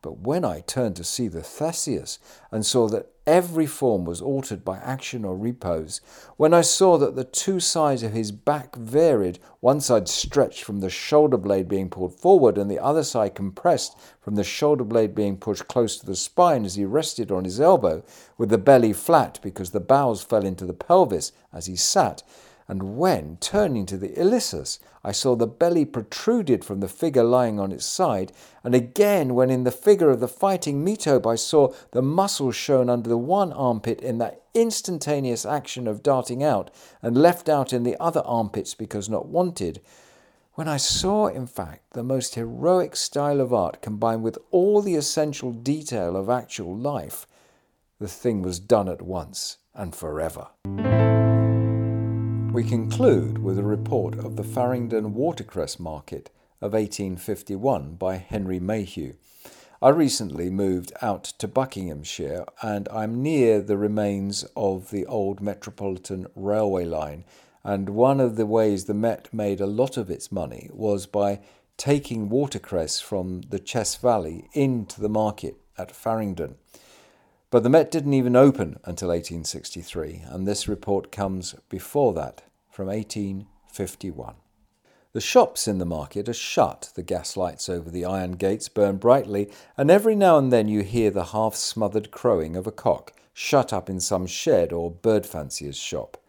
But 0.00 0.20
when 0.20 0.44
I 0.44 0.60
turned 0.60 0.96
to 0.96 1.04
see 1.04 1.28
the 1.28 1.42
Theseus 1.42 2.18
and 2.50 2.64
saw 2.64 2.88
that 2.88 3.17
every 3.28 3.66
form 3.66 4.06
was 4.06 4.22
altered 4.22 4.64
by 4.64 4.78
action 4.78 5.22
or 5.22 5.36
repose, 5.36 6.00
when 6.38 6.54
I 6.54 6.62
saw 6.62 6.96
that 6.96 7.14
the 7.14 7.24
two 7.24 7.60
sides 7.60 8.02
of 8.02 8.14
his 8.14 8.32
back 8.32 8.74
varied, 8.74 9.38
one 9.60 9.82
side 9.82 10.08
stretched 10.08 10.64
from 10.64 10.80
the 10.80 10.88
shoulder 10.88 11.36
blade 11.36 11.68
being 11.68 11.90
pulled 11.90 12.14
forward 12.14 12.56
and 12.56 12.70
the 12.70 12.78
other 12.78 13.04
side 13.04 13.34
compressed 13.34 13.98
from 14.18 14.36
the 14.36 14.44
shoulder 14.44 14.82
blade 14.82 15.14
being 15.14 15.36
pushed 15.36 15.68
close 15.68 15.98
to 15.98 16.06
the 16.06 16.16
spine 16.16 16.64
as 16.64 16.76
he 16.76 16.86
rested 16.86 17.30
on 17.30 17.44
his 17.44 17.60
elbow, 17.60 18.02
with 18.38 18.48
the 18.48 18.56
belly 18.56 18.94
flat 18.94 19.38
because 19.42 19.72
the 19.72 19.78
bowels 19.78 20.22
fell 20.22 20.46
into 20.46 20.64
the 20.64 20.72
pelvis 20.72 21.32
as 21.52 21.66
he 21.66 21.76
sat, 21.76 22.22
and 22.68 22.98
when, 22.98 23.38
turning 23.38 23.86
to 23.86 23.96
the 23.96 24.10
Ilissus, 24.10 24.78
I 25.02 25.10
saw 25.10 25.34
the 25.34 25.46
belly 25.46 25.86
protruded 25.86 26.64
from 26.66 26.80
the 26.80 26.88
figure 26.88 27.24
lying 27.24 27.58
on 27.58 27.72
its 27.72 27.86
side, 27.86 28.30
and 28.62 28.74
again 28.74 29.34
when 29.34 29.48
in 29.48 29.64
the 29.64 29.70
figure 29.70 30.10
of 30.10 30.20
the 30.20 30.28
fighting 30.28 30.84
Metope 30.84 31.26
I 31.26 31.36
saw 31.36 31.72
the 31.92 32.02
muscles 32.02 32.54
shown 32.54 32.90
under 32.90 33.08
the 33.08 33.16
one 33.16 33.54
armpit 33.54 34.00
in 34.02 34.18
that 34.18 34.42
instantaneous 34.52 35.46
action 35.46 35.88
of 35.88 36.02
darting 36.02 36.44
out, 36.44 36.70
and 37.00 37.16
left 37.16 37.48
out 37.48 37.72
in 37.72 37.84
the 37.84 37.96
other 37.98 38.22
armpits 38.26 38.74
because 38.74 39.08
not 39.08 39.26
wanted, 39.26 39.80
when 40.52 40.68
I 40.68 40.76
saw, 40.76 41.28
in 41.28 41.46
fact, 41.46 41.92
the 41.92 42.02
most 42.02 42.34
heroic 42.34 42.96
style 42.96 43.40
of 43.40 43.54
art 43.54 43.80
combined 43.80 44.24
with 44.24 44.36
all 44.50 44.82
the 44.82 44.96
essential 44.96 45.52
detail 45.52 46.16
of 46.16 46.28
actual 46.28 46.76
life, 46.76 47.26
the 48.00 48.08
thing 48.08 48.42
was 48.42 48.58
done 48.58 48.88
at 48.88 49.00
once 49.00 49.58
and 49.72 49.94
forever. 49.94 50.48
We 52.58 52.64
conclude 52.64 53.38
with 53.38 53.56
a 53.56 53.62
report 53.62 54.18
of 54.18 54.34
the 54.34 54.42
Farringdon 54.42 55.14
watercress 55.14 55.78
market 55.78 56.28
of 56.60 56.72
1851 56.72 57.94
by 57.94 58.16
Henry 58.16 58.58
Mayhew. 58.58 59.14
I 59.80 59.90
recently 59.90 60.50
moved 60.50 60.92
out 61.00 61.22
to 61.22 61.46
Buckinghamshire 61.46 62.44
and 62.60 62.88
I'm 62.88 63.22
near 63.22 63.62
the 63.62 63.76
remains 63.76 64.44
of 64.56 64.90
the 64.90 65.06
old 65.06 65.40
Metropolitan 65.40 66.26
Railway 66.34 66.84
line. 66.84 67.24
And 67.62 67.90
one 67.90 68.18
of 68.18 68.34
the 68.34 68.44
ways 68.44 68.86
the 68.86 68.92
Met 68.92 69.32
made 69.32 69.60
a 69.60 69.66
lot 69.66 69.96
of 69.96 70.10
its 70.10 70.32
money 70.32 70.68
was 70.72 71.06
by 71.06 71.38
taking 71.76 72.28
watercress 72.28 73.00
from 73.00 73.42
the 73.50 73.60
Chess 73.60 73.94
Valley 73.94 74.50
into 74.52 75.00
the 75.00 75.08
market 75.08 75.54
at 75.78 75.94
Farringdon. 75.94 76.56
But 77.50 77.62
the 77.62 77.70
Met 77.70 77.92
didn't 77.92 78.14
even 78.14 78.34
open 78.34 78.80
until 78.84 79.08
1863, 79.10 80.24
and 80.26 80.46
this 80.46 80.66
report 80.66 81.12
comes 81.12 81.54
before 81.70 82.12
that, 82.14 82.42
from 82.78 82.86
1851. 82.86 84.36
The 85.12 85.20
shops 85.20 85.66
in 85.66 85.78
the 85.78 85.84
market 85.84 86.28
are 86.28 86.32
shut, 86.32 86.92
the 86.94 87.02
gas 87.02 87.36
lights 87.36 87.68
over 87.68 87.90
the 87.90 88.04
iron 88.04 88.36
gates 88.36 88.68
burn 88.68 88.98
brightly, 88.98 89.50
and 89.76 89.90
every 89.90 90.14
now 90.14 90.38
and 90.38 90.52
then 90.52 90.68
you 90.68 90.84
hear 90.84 91.10
the 91.10 91.24
half 91.34 91.56
smothered 91.56 92.12
crowing 92.12 92.54
of 92.54 92.68
a 92.68 92.70
cock 92.70 93.14
shut 93.32 93.72
up 93.72 93.90
in 93.90 93.98
some 93.98 94.28
shed 94.28 94.72
or 94.72 94.92
bird 94.92 95.26
fancier's 95.26 95.76
shop. 95.76 96.22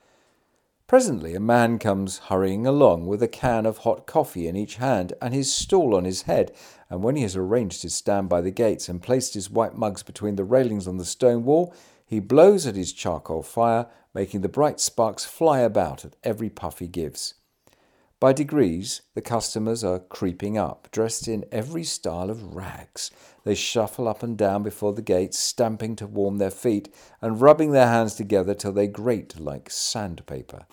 Presently 0.88 1.36
a 1.36 1.40
man 1.40 1.78
comes 1.78 2.18
hurrying 2.18 2.66
along 2.66 3.06
with 3.06 3.22
a 3.22 3.28
can 3.28 3.68
of 3.68 3.78
hot 3.78 4.08
coffee 4.08 4.48
in 4.48 4.56
each 4.56 4.78
hand 4.78 5.14
and 5.22 5.36
his 5.36 5.54
stool 5.54 5.94
on 5.94 6.04
his 6.04 6.24
head, 6.24 6.52
and 6.90 7.04
when 7.04 7.16
he 7.16 7.22
has 7.22 7.36
arranged 7.36 7.84
his 7.84 7.94
stand 7.94 8.28
by 8.28 8.42
the 8.42 8.50
gates 8.50 8.90
and 8.90 9.04
placed 9.04 9.36
his 9.36 9.52
white 9.52 9.76
mugs 9.78 10.02
between 10.02 10.36
the 10.36 10.44
railings 10.44 10.88
on 10.88 10.98
the 10.98 11.06
stone 11.06 11.46
wall, 11.46 11.76
He 12.08 12.20
blows 12.20 12.66
at 12.66 12.76
his 12.76 12.92
charcoal 12.92 13.44
fire, 13.44 13.86
making 14.14 14.42
the 14.42 14.50
bright 14.50 14.80
sparks 14.80 15.26
fly 15.26 15.60
about 15.60 16.06
at 16.06 16.16
every 16.24 16.50
puff 16.50 16.80
he 16.80 16.88
gives. 16.88 17.36
By 18.20 18.34
degrees, 18.34 19.02
the 19.14 19.22
customers 19.22 19.82
are 19.82 20.00
creeping 20.00 20.58
up, 20.58 20.90
dressed 20.92 21.30
in 21.30 21.46
every 21.54 21.86
style 21.86 22.30
of 22.30 22.54
rags. 22.54 23.12
They 23.46 23.56
shuffle 23.56 24.10
up 24.10 24.24
and 24.24 24.38
down 24.38 24.62
before 24.62 24.92
the 24.92 25.02
gates, 25.02 25.40
stamping 25.40 25.96
to 25.98 26.08
warm 26.08 26.38
their 26.38 26.52
feet 26.52 26.94
and 27.22 27.40
rubbing 27.40 27.72
their 27.72 27.88
hands 27.88 28.16
together 28.16 28.54
till 28.54 28.74
they 28.74 28.88
grate 28.88 29.40
like 29.40 29.70
sandpaper. 29.70 30.66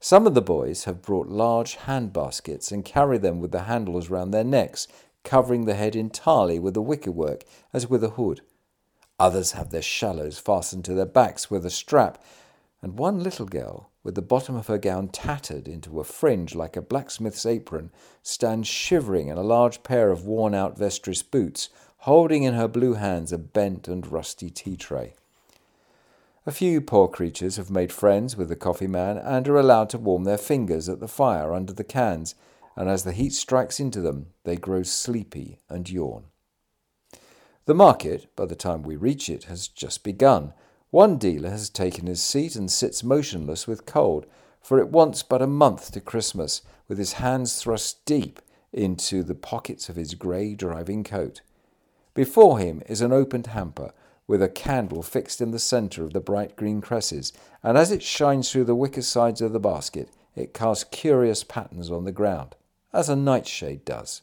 Some 0.00 0.26
of 0.26 0.34
the 0.34 0.42
boys 0.42 0.84
have 0.84 1.02
brought 1.02 1.28
large 1.28 1.76
hand 1.76 2.12
baskets 2.12 2.72
and 2.72 2.84
carry 2.84 3.18
them 3.18 3.40
with 3.40 3.52
the 3.52 3.64
handles 3.64 4.10
round 4.10 4.34
their 4.34 4.44
necks, 4.44 4.88
covering 5.22 5.66
the 5.66 5.74
head 5.74 5.94
entirely 5.94 6.58
with 6.58 6.76
a 6.76 6.82
wickerwork 6.82 7.44
as 7.72 7.88
with 7.88 8.02
a 8.02 8.10
hood. 8.10 8.40
Others 9.20 9.52
have 9.52 9.70
their 9.70 9.82
shallows 9.82 10.38
fastened 10.38 10.84
to 10.84 10.94
their 10.94 11.06
backs 11.06 11.50
with 11.50 11.64
a 11.66 11.70
strap, 11.70 12.22
and 12.80 12.98
one 12.98 13.22
little 13.22 13.46
girl 13.46 13.90
with 14.02 14.14
the 14.14 14.22
bottom 14.22 14.54
of 14.54 14.68
her 14.68 14.78
gown 14.78 15.08
tattered 15.08 15.68
into 15.68 16.00
a 16.00 16.04
fringe 16.04 16.54
like 16.54 16.76
a 16.76 16.82
blacksmith's 16.82 17.44
apron, 17.44 17.90
stands 18.22 18.68
shivering 18.68 19.28
in 19.28 19.36
a 19.36 19.42
large 19.42 19.82
pair 19.82 20.10
of 20.10 20.24
worn 20.24 20.54
out 20.54 20.78
vestris 20.78 21.22
boots, 21.22 21.68
holding 21.98 22.44
in 22.44 22.54
her 22.54 22.68
blue 22.68 22.94
hands 22.94 23.32
a 23.32 23.38
bent 23.38 23.88
and 23.88 24.10
rusty 24.10 24.48
tea 24.48 24.76
tray. 24.76 25.14
A 26.46 26.50
few 26.52 26.80
poor 26.80 27.08
creatures 27.08 27.56
have 27.56 27.68
made 27.68 27.92
friends 27.92 28.34
with 28.34 28.48
the 28.48 28.56
coffee 28.56 28.86
man 28.86 29.18
and 29.18 29.46
are 29.48 29.58
allowed 29.58 29.90
to 29.90 29.98
warm 29.98 30.24
their 30.24 30.38
fingers 30.38 30.88
at 30.88 31.00
the 31.00 31.08
fire 31.08 31.52
under 31.52 31.74
the 31.74 31.84
cans, 31.84 32.34
and 32.74 32.88
as 32.88 33.04
the 33.04 33.12
heat 33.12 33.34
strikes 33.34 33.78
into 33.78 34.00
them, 34.00 34.28
they 34.44 34.56
grow 34.56 34.82
sleepy 34.82 35.58
and 35.68 35.90
yawn. 35.90 36.24
The 37.66 37.74
market, 37.74 38.34
by 38.34 38.46
the 38.46 38.54
time 38.54 38.82
we 38.82 38.96
reach 38.96 39.28
it, 39.28 39.44
has 39.44 39.68
just 39.68 40.02
begun, 40.02 40.54
one 40.90 41.18
dealer 41.18 41.50
has 41.50 41.68
taken 41.68 42.06
his 42.06 42.22
seat 42.22 42.56
and 42.56 42.70
sits 42.70 43.04
motionless 43.04 43.66
with 43.66 43.86
cold, 43.86 44.26
for 44.62 44.78
it 44.78 44.88
wants 44.88 45.22
but 45.22 45.42
a 45.42 45.46
month 45.46 45.92
to 45.92 46.00
Christmas, 46.00 46.62
with 46.88 46.98
his 46.98 47.14
hands 47.14 47.60
thrust 47.60 48.04
deep 48.04 48.40
into 48.72 49.22
the 49.22 49.34
pockets 49.34 49.88
of 49.88 49.96
his 49.96 50.14
grey 50.14 50.54
driving 50.54 51.04
coat. 51.04 51.40
Before 52.14 52.58
him 52.58 52.82
is 52.86 53.00
an 53.00 53.12
opened 53.12 53.48
hamper 53.48 53.92
with 54.26 54.42
a 54.42 54.48
candle 54.48 55.02
fixed 55.02 55.40
in 55.40 55.50
the 55.50 55.58
centre 55.58 56.04
of 56.04 56.12
the 56.12 56.20
bright 56.20 56.54
green 56.54 56.80
cresses, 56.80 57.32
and 57.62 57.78
as 57.78 57.90
it 57.90 58.02
shines 58.02 58.50
through 58.50 58.64
the 58.64 58.74
wicker 58.74 59.02
sides 59.02 59.40
of 59.40 59.52
the 59.52 59.60
basket, 59.60 60.10
it 60.36 60.54
casts 60.54 60.84
curious 60.84 61.42
patterns 61.42 61.90
on 61.90 62.04
the 62.04 62.12
ground, 62.12 62.54
as 62.92 63.08
a 63.08 63.16
nightshade 63.16 63.84
does. 63.84 64.22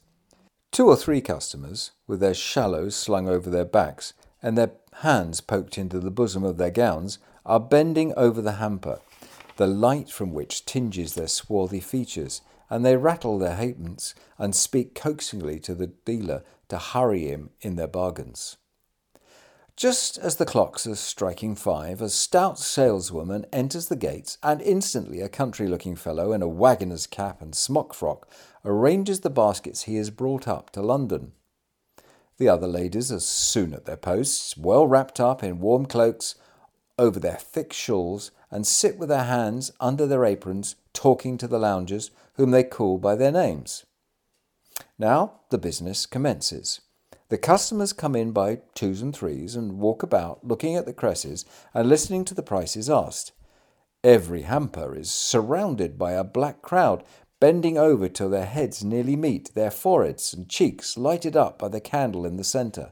Two 0.72 0.88
or 0.88 0.96
three 0.96 1.22
customers, 1.22 1.92
with 2.06 2.20
their 2.20 2.34
shallows 2.34 2.96
slung 2.96 3.28
over 3.28 3.50
their 3.50 3.66
backs, 3.66 4.14
and 4.44 4.56
their 4.56 4.72
hands 5.00 5.42
poked 5.42 5.78
into 5.78 6.00
the 6.00 6.12
bosom 6.12 6.44
of 6.44 6.58
their 6.58 6.72
gowns, 6.72 7.20
are 7.46 7.60
bending 7.60 8.14
over 8.16 8.42
the 8.42 8.54
hamper, 8.54 9.00
the 9.58 9.68
light 9.68 10.10
from 10.10 10.34
which 10.34 10.66
tinges 10.66 11.14
their 11.14 11.28
swarthy 11.28 11.80
features, 11.80 12.42
and 12.70 12.86
they 12.86 12.98
rattle 12.98 13.38
their 13.38 13.56
halfpence 13.56 14.16
and 14.38 14.56
speak 14.56 14.96
coaxingly 14.96 15.60
to 15.60 15.76
the 15.76 15.88
dealer 15.88 16.44
to 16.70 16.78
hurry 16.78 17.28
him 17.28 17.52
in 17.62 17.76
their 17.76 17.88
bargains. 17.88 18.58
Just 19.76 20.18
as 20.18 20.38
the 20.38 20.46
clocks 20.46 20.88
are 20.88 20.96
striking 20.96 21.54
five, 21.54 22.02
a 22.02 22.08
stout 22.08 22.58
saleswoman 22.58 23.46
enters 23.52 23.88
the 23.88 23.98
gates, 23.98 24.38
and 24.42 24.62
instantly 24.62 25.20
a 25.20 25.28
country 25.28 25.68
looking 25.68 25.98
fellow 25.98 26.32
in 26.32 26.42
a 26.42 26.48
waggoner's 26.48 27.06
cap 27.06 27.42
and 27.42 27.54
smock 27.54 27.94
frock 27.94 28.30
arranges 28.64 29.20
the 29.20 29.30
baskets 29.30 29.84
he 29.84 29.98
has 29.98 30.10
brought 30.10 30.48
up 30.48 30.70
to 30.72 30.82
London. 30.82 31.34
The 32.38 32.50
other 32.50 32.68
ladies 32.68 33.12
are 33.12 33.20
soon 33.20 33.74
at 33.74 33.86
their 33.86 33.98
posts, 33.98 34.58
well 34.58 34.86
wrapped 34.88 35.20
up 35.20 35.44
in 35.44 35.60
warm 35.60 35.86
cloaks 35.86 36.36
over 36.98 37.20
their 37.20 37.38
thick 37.38 37.74
shawls, 37.74 38.32
and 38.50 38.66
sit 38.66 38.98
with 38.98 39.10
their 39.10 39.26
hands 39.26 39.72
under 39.80 40.06
their 40.08 40.24
aprons, 40.24 40.76
talking 40.94 41.38
to 41.38 41.48
the 41.48 41.60
loungers, 41.60 42.12
whom 42.36 42.52
they 42.52 42.64
call 42.64 42.98
by 42.98 43.16
their 43.16 43.32
names. 43.32 43.86
Now 44.98 45.42
the 45.50 45.58
business 45.58 46.06
commences. 46.06 46.82
The 47.30 47.38
customers 47.38 47.92
come 47.92 48.16
in 48.16 48.32
by 48.32 48.60
twos 48.76 49.02
and 49.02 49.14
threes 49.14 49.56
and 49.56 49.80
walk 49.80 50.04
about, 50.04 50.46
looking 50.46 50.76
at 50.76 50.86
the 50.86 50.94
cresses 50.94 51.44
and 51.74 51.90
listening 51.90 52.24
to 52.26 52.34
the 52.34 52.44
prices 52.44 52.90
asked. 52.90 53.32
Every 54.04 54.44
hamper 54.44 54.96
is 54.96 55.10
surrounded 55.10 55.98
by 55.98 56.12
a 56.12 56.24
black 56.24 56.62
crowd, 56.62 57.04
bending 57.40 57.78
over 57.78 58.08
till 58.08 58.30
their 58.30 58.46
heads 58.46 58.84
nearly 58.84 59.16
meet, 59.16 59.54
their 59.54 59.72
foreheads 59.72 60.34
and 60.34 60.50
cheeks 60.50 60.98
lighted 60.98 61.36
up 61.36 61.60
by 61.60 61.68
the 61.68 61.82
candle 61.82 62.26
in 62.26 62.38
the 62.38 62.44
centre. 62.44 62.92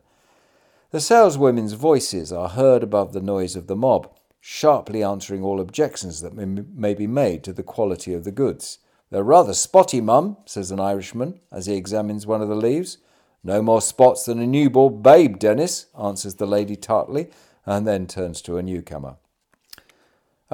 The 0.91 1.01
saleswomen's 1.01 1.73
voices 1.73 2.31
are 2.31 2.49
heard 2.49 2.83
above 2.83 3.13
the 3.13 3.21
noise 3.21 3.55
of 3.55 3.67
the 3.67 3.75
mob, 3.75 4.11
sharply 4.39 5.01
answering 5.01 5.41
all 5.41 5.59
objections 5.59 6.21
that 6.21 6.35
may 6.35 6.93
be 6.93 7.07
made 7.07 7.43
to 7.45 7.53
the 7.53 7.63
quality 7.63 8.13
of 8.13 8.25
the 8.25 8.31
goods. 8.31 8.79
They're 9.09 9.23
rather 9.23 9.53
spotty, 9.53 10.01
mum, 10.01 10.37
says 10.45 10.71
an 10.71 10.79
Irishman 10.79 11.39
as 11.51 11.65
he 11.65 11.75
examines 11.75 12.27
one 12.27 12.41
of 12.41 12.49
the 12.49 12.55
leaves. 12.55 12.97
No 13.43 13.61
more 13.61 13.81
spots 13.81 14.25
than 14.25 14.39
a 14.39 14.47
newborn 14.47 15.01
babe, 15.01 15.39
Dennis, 15.39 15.87
answers 15.99 16.35
the 16.35 16.45
lady 16.45 16.75
tartly, 16.75 17.29
and 17.65 17.87
then 17.87 18.07
turns 18.07 18.41
to 18.43 18.57
a 18.57 18.63
newcomer. 18.63 19.15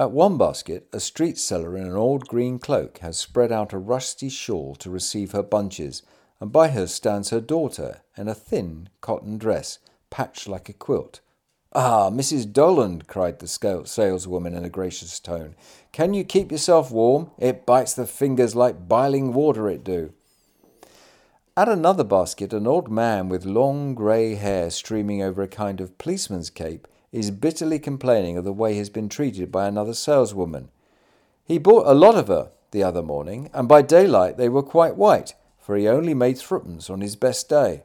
At 0.00 0.12
one 0.12 0.38
basket, 0.38 0.88
a 0.94 0.98
street 0.98 1.36
seller 1.36 1.76
in 1.76 1.84
an 1.84 1.94
old 1.94 2.26
green 2.26 2.58
cloak 2.58 2.96
has 3.00 3.18
spread 3.18 3.52
out 3.52 3.74
a 3.74 3.78
rusty 3.78 4.30
shawl 4.30 4.74
to 4.76 4.88
receive 4.88 5.32
her 5.32 5.42
bunches, 5.42 6.02
and 6.40 6.50
by 6.50 6.68
her 6.68 6.86
stands 6.86 7.28
her 7.28 7.40
daughter 7.42 8.00
in 8.16 8.26
a 8.26 8.34
thin 8.34 8.88
cotton 9.02 9.36
dress, 9.36 9.78
patched 10.08 10.48
like 10.48 10.70
a 10.70 10.72
quilt. 10.72 11.20
Ah, 11.74 12.08
Mrs. 12.08 12.50
Doland, 12.50 13.08
cried 13.08 13.40
the 13.40 13.84
saleswoman 13.84 14.54
in 14.54 14.64
a 14.64 14.70
gracious 14.70 15.20
tone, 15.20 15.54
can 15.92 16.14
you 16.14 16.24
keep 16.24 16.50
yourself 16.50 16.90
warm? 16.90 17.30
It 17.36 17.66
bites 17.66 17.92
the 17.92 18.06
fingers 18.06 18.54
like 18.54 18.88
biling 18.88 19.34
water, 19.34 19.68
it 19.68 19.84
do. 19.84 20.14
At 21.58 21.68
another 21.68 22.04
basket, 22.04 22.54
an 22.54 22.66
old 22.66 22.90
man 22.90 23.28
with 23.28 23.44
long 23.44 23.94
grey 23.94 24.36
hair 24.36 24.70
streaming 24.70 25.20
over 25.22 25.42
a 25.42 25.46
kind 25.46 25.78
of 25.78 25.98
policeman's 25.98 26.48
cape 26.48 26.88
is 27.12 27.30
bitterly 27.30 27.78
complaining 27.78 28.36
of 28.36 28.44
the 28.44 28.52
way 28.52 28.72
he 28.72 28.78
has 28.78 28.90
been 28.90 29.08
treated 29.08 29.50
by 29.50 29.66
another 29.66 29.94
saleswoman. 29.94 30.68
He 31.44 31.58
bought 31.58 31.86
a 31.86 31.94
lot 31.94 32.14
of 32.14 32.28
her 32.28 32.50
the 32.70 32.82
other 32.82 33.02
morning, 33.02 33.50
and 33.52 33.68
by 33.68 33.82
daylight 33.82 34.36
they 34.36 34.48
were 34.48 34.62
quite 34.62 34.96
white, 34.96 35.34
for 35.58 35.76
he 35.76 35.88
only 35.88 36.14
made 36.14 36.38
threepence 36.38 36.88
on 36.88 37.00
his 37.00 37.16
best 37.16 37.48
day. 37.48 37.84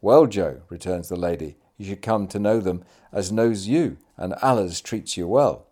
Well, 0.00 0.26
Joe, 0.26 0.62
returns 0.68 1.08
the 1.08 1.16
lady, 1.16 1.56
you 1.76 1.86
should 1.86 2.02
come 2.02 2.26
to 2.28 2.38
know 2.38 2.60
them 2.60 2.84
as 3.12 3.30
knows 3.30 3.68
you, 3.68 3.98
and 4.16 4.34
Allah's 4.34 4.80
treats 4.80 5.16
you 5.16 5.28
well. 5.28 5.66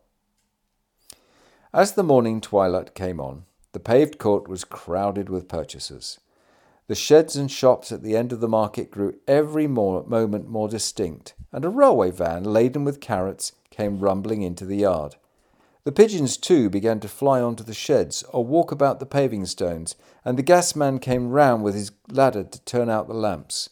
As 1.72 1.92
the 1.92 2.02
morning 2.02 2.40
twilight 2.40 2.94
came 2.94 3.20
on, 3.20 3.44
the 3.72 3.80
paved 3.80 4.18
court 4.18 4.48
was 4.48 4.64
crowded 4.64 5.28
with 5.28 5.48
purchasers. 5.48 6.18
The 6.90 6.96
sheds 6.96 7.36
and 7.36 7.48
shops 7.48 7.92
at 7.92 8.02
the 8.02 8.16
end 8.16 8.32
of 8.32 8.40
the 8.40 8.48
market 8.48 8.90
grew 8.90 9.14
every 9.28 9.68
more, 9.68 10.02
moment 10.08 10.48
more 10.48 10.68
distinct, 10.68 11.34
and 11.52 11.64
a 11.64 11.68
railway 11.68 12.10
van 12.10 12.42
laden 12.42 12.82
with 12.82 13.00
carrots 13.00 13.52
came 13.70 14.00
rumbling 14.00 14.42
into 14.42 14.66
the 14.66 14.78
yard. 14.78 15.14
The 15.84 15.92
pigeons, 15.92 16.36
too, 16.36 16.68
began 16.68 16.98
to 16.98 17.06
fly 17.06 17.40
onto 17.40 17.62
the 17.62 17.74
sheds 17.74 18.24
or 18.32 18.44
walk 18.44 18.72
about 18.72 18.98
the 18.98 19.06
paving 19.06 19.46
stones, 19.46 19.94
and 20.24 20.36
the 20.36 20.42
gas 20.42 20.74
man 20.74 20.98
came 20.98 21.30
round 21.30 21.62
with 21.62 21.76
his 21.76 21.92
ladder 22.08 22.42
to 22.42 22.60
turn 22.62 22.90
out 22.90 23.06
the 23.06 23.14
lamps. 23.14 23.70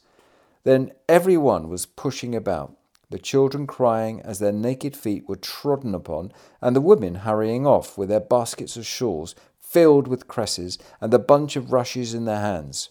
Then 0.62 0.92
every 1.08 1.36
one 1.36 1.68
was 1.68 1.86
pushing 1.86 2.36
about, 2.36 2.76
the 3.10 3.18
children 3.18 3.66
crying 3.66 4.20
as 4.20 4.38
their 4.38 4.52
naked 4.52 4.96
feet 4.96 5.28
were 5.28 5.34
trodden 5.34 5.92
upon, 5.92 6.30
and 6.60 6.76
the 6.76 6.80
women 6.80 7.16
hurrying 7.16 7.66
off 7.66 7.98
with 7.98 8.10
their 8.10 8.20
baskets 8.20 8.76
of 8.76 8.86
shawls 8.86 9.34
filled 9.58 10.06
with 10.06 10.28
cresses 10.28 10.78
and 11.00 11.12
the 11.12 11.18
bunch 11.18 11.56
of 11.56 11.72
rushes 11.72 12.14
in 12.14 12.24
their 12.24 12.38
hands. 12.38 12.90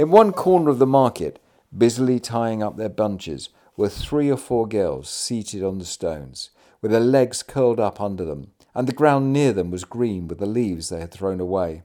In 0.00 0.10
one 0.10 0.32
corner 0.32 0.70
of 0.70 0.78
the 0.78 0.86
market, 0.86 1.38
busily 1.76 2.18
tying 2.18 2.62
up 2.62 2.78
their 2.78 2.88
bunches, 2.88 3.50
were 3.76 3.90
three 3.90 4.30
or 4.30 4.38
four 4.38 4.66
girls 4.66 5.10
seated 5.10 5.62
on 5.62 5.76
the 5.76 5.84
stones, 5.84 6.48
with 6.80 6.90
their 6.90 7.00
legs 7.02 7.42
curled 7.42 7.78
up 7.78 8.00
under 8.00 8.24
them, 8.24 8.52
and 8.74 8.88
the 8.88 8.94
ground 8.94 9.30
near 9.30 9.52
them 9.52 9.70
was 9.70 9.84
green 9.84 10.26
with 10.26 10.38
the 10.38 10.46
leaves 10.46 10.88
they 10.88 11.00
had 11.00 11.10
thrown 11.10 11.38
away. 11.38 11.82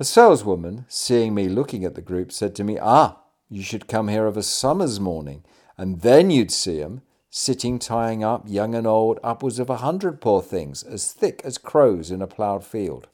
A 0.00 0.04
saleswoman, 0.04 0.86
seeing 0.88 1.36
me 1.36 1.48
looking 1.48 1.84
at 1.84 1.94
the 1.94 2.02
group, 2.02 2.32
said 2.32 2.52
to 2.56 2.64
me, 2.64 2.80
Ah, 2.82 3.20
you 3.48 3.62
should 3.62 3.86
come 3.86 4.08
here 4.08 4.26
of 4.26 4.36
a 4.36 4.42
summer's 4.42 4.98
morning, 4.98 5.44
and 5.78 6.00
then 6.00 6.32
you'd 6.32 6.50
see 6.50 6.82
'em 6.82 7.02
sitting 7.30 7.78
tying 7.78 8.24
up, 8.24 8.42
young 8.48 8.74
and 8.74 8.88
old, 8.88 9.20
upwards 9.22 9.60
of 9.60 9.70
a 9.70 9.76
hundred 9.76 10.20
poor 10.20 10.42
things, 10.42 10.82
as 10.82 11.12
thick 11.12 11.42
as 11.44 11.58
crows 11.58 12.10
in 12.10 12.20
a 12.20 12.26
ploughed 12.26 12.64
field. 12.64 13.06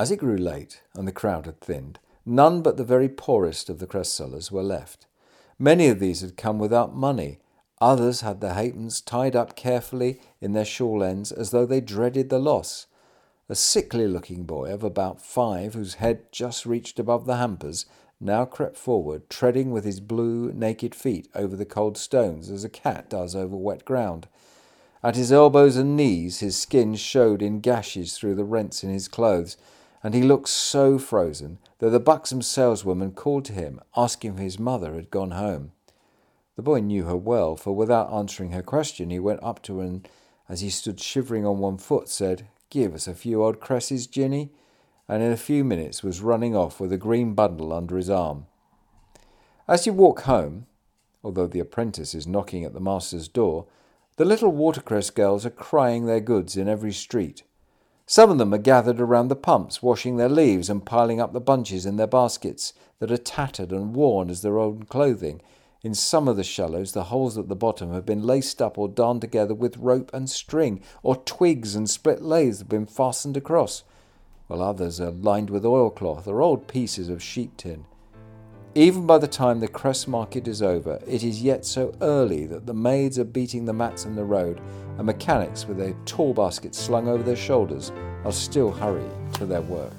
As 0.00 0.10
it 0.10 0.16
grew 0.16 0.38
late 0.38 0.80
and 0.94 1.06
the 1.06 1.12
crowd 1.12 1.44
had 1.44 1.60
thinned, 1.60 1.98
none 2.24 2.62
but 2.62 2.78
the 2.78 2.84
very 2.84 3.06
poorest 3.06 3.68
of 3.68 3.80
the 3.80 3.86
cress 3.86 4.08
sellers 4.08 4.50
were 4.50 4.62
left. 4.62 5.04
Many 5.58 5.88
of 5.88 6.00
these 6.00 6.22
had 6.22 6.38
come 6.38 6.58
without 6.58 6.96
money. 6.96 7.38
Others 7.82 8.22
had 8.22 8.40
their 8.40 8.54
halfpence 8.54 9.02
tied 9.02 9.36
up 9.36 9.54
carefully 9.56 10.18
in 10.40 10.54
their 10.54 10.64
shawl 10.64 11.02
ends 11.02 11.30
as 11.32 11.50
though 11.50 11.66
they 11.66 11.82
dreaded 11.82 12.30
the 12.30 12.38
loss. 12.38 12.86
A 13.50 13.54
sickly 13.54 14.06
looking 14.06 14.44
boy 14.44 14.72
of 14.72 14.82
about 14.82 15.20
five, 15.20 15.74
whose 15.74 15.96
head 15.96 16.32
just 16.32 16.64
reached 16.64 16.98
above 16.98 17.26
the 17.26 17.36
hampers, 17.36 17.84
now 18.18 18.46
crept 18.46 18.78
forward, 18.78 19.28
treading 19.28 19.70
with 19.70 19.84
his 19.84 20.00
blue, 20.00 20.50
naked 20.54 20.94
feet 20.94 21.28
over 21.34 21.56
the 21.56 21.66
cold 21.66 21.98
stones 21.98 22.50
as 22.50 22.64
a 22.64 22.70
cat 22.70 23.10
does 23.10 23.36
over 23.36 23.54
wet 23.54 23.84
ground. 23.84 24.28
At 25.02 25.16
his 25.16 25.30
elbows 25.30 25.76
and 25.76 25.94
knees, 25.94 26.40
his 26.40 26.56
skin 26.56 26.94
showed 26.94 27.42
in 27.42 27.60
gashes 27.60 28.16
through 28.16 28.36
the 28.36 28.44
rents 28.44 28.82
in 28.82 28.88
his 28.88 29.06
clothes, 29.06 29.58
and 30.02 30.14
he 30.14 30.22
looked 30.22 30.48
so 30.48 30.98
frozen 30.98 31.58
that 31.78 31.90
the 31.90 32.00
buxom 32.00 32.42
saleswoman 32.42 33.12
called 33.12 33.44
to 33.44 33.52
him, 33.52 33.80
asking 33.96 34.34
if 34.34 34.38
his 34.38 34.58
mother 34.58 34.94
had 34.94 35.10
gone 35.10 35.32
home. 35.32 35.72
The 36.56 36.62
boy 36.62 36.80
knew 36.80 37.04
her 37.04 37.16
well, 37.16 37.56
for 37.56 37.74
without 37.74 38.12
answering 38.12 38.52
her 38.52 38.62
question, 38.62 39.10
he 39.10 39.18
went 39.18 39.42
up 39.42 39.62
to 39.62 39.78
her 39.78 39.84
and, 39.84 40.08
as 40.48 40.60
he 40.60 40.70
stood 40.70 41.00
shivering 41.00 41.46
on 41.46 41.58
one 41.58 41.78
foot, 41.78 42.08
said, 42.08 42.48
Give 42.70 42.94
us 42.94 43.08
a 43.08 43.14
few 43.14 43.42
odd 43.42 43.60
cresses, 43.60 44.06
Jinny, 44.06 44.50
and 45.08 45.22
in 45.22 45.32
a 45.32 45.36
few 45.36 45.64
minutes 45.64 46.02
was 46.02 46.20
running 46.20 46.54
off 46.54 46.78
with 46.78 46.92
a 46.92 46.98
green 46.98 47.34
bundle 47.34 47.72
under 47.72 47.96
his 47.96 48.08
arm. 48.08 48.46
As 49.66 49.86
you 49.86 49.92
walk 49.92 50.22
home, 50.22 50.66
although 51.22 51.46
the 51.46 51.60
apprentice 51.60 52.14
is 52.14 52.26
knocking 52.26 52.64
at 52.64 52.72
the 52.72 52.80
master's 52.80 53.28
door, 53.28 53.66
the 54.16 54.24
little 54.24 54.52
watercress 54.52 55.10
girls 55.10 55.46
are 55.46 55.50
crying 55.50 56.06
their 56.06 56.20
goods 56.20 56.56
in 56.56 56.68
every 56.68 56.92
street. 56.92 57.42
Some 58.10 58.28
of 58.28 58.38
them 58.38 58.52
are 58.52 58.58
gathered 58.58 59.00
around 59.00 59.28
the 59.28 59.36
pumps, 59.36 59.84
washing 59.84 60.16
their 60.16 60.28
leaves 60.28 60.68
and 60.68 60.84
piling 60.84 61.20
up 61.20 61.32
the 61.32 61.40
bunches 61.40 61.86
in 61.86 61.94
their 61.94 62.08
baskets 62.08 62.72
that 62.98 63.12
are 63.12 63.16
tattered 63.16 63.70
and 63.70 63.94
worn 63.94 64.30
as 64.30 64.42
their 64.42 64.58
own 64.58 64.82
clothing. 64.82 65.40
In 65.84 65.94
some 65.94 66.26
of 66.26 66.36
the 66.36 66.42
shallows, 66.42 66.90
the 66.90 67.04
holes 67.04 67.38
at 67.38 67.46
the 67.46 67.54
bottom 67.54 67.92
have 67.92 68.04
been 68.04 68.24
laced 68.24 68.60
up 68.60 68.76
or 68.76 68.88
darned 68.88 69.20
together 69.20 69.54
with 69.54 69.76
rope 69.76 70.10
and 70.12 70.28
string, 70.28 70.80
or 71.04 71.14
twigs 71.14 71.76
and 71.76 71.88
split 71.88 72.20
laths 72.20 72.58
have 72.58 72.68
been 72.68 72.84
fastened 72.84 73.36
across 73.36 73.84
while 74.48 74.60
others 74.60 75.00
are 75.00 75.12
lined 75.12 75.48
with 75.48 75.64
oilcloth 75.64 76.26
or 76.26 76.42
old 76.42 76.66
pieces 76.66 77.08
of 77.08 77.22
sheep 77.22 77.56
tin. 77.56 77.84
Even 78.76 79.04
by 79.04 79.18
the 79.18 79.26
time 79.26 79.58
the 79.58 79.66
cress 79.66 80.06
market 80.06 80.46
is 80.46 80.62
over, 80.62 81.00
it 81.04 81.24
is 81.24 81.42
yet 81.42 81.66
so 81.66 81.92
early 82.00 82.46
that 82.46 82.66
the 82.66 82.74
maids 82.74 83.18
are 83.18 83.24
beating 83.24 83.64
the 83.64 83.72
mats 83.72 84.04
in 84.04 84.14
the 84.14 84.24
road, 84.24 84.60
and 84.96 85.06
mechanics 85.06 85.66
with 85.66 85.76
their 85.76 85.94
tall 86.04 86.32
baskets 86.32 86.78
slung 86.78 87.08
over 87.08 87.24
their 87.24 87.34
shoulders 87.34 87.90
are 88.24 88.30
still 88.30 88.70
hurrying 88.70 89.32
to 89.32 89.44
their 89.44 89.62
work. 89.62 89.92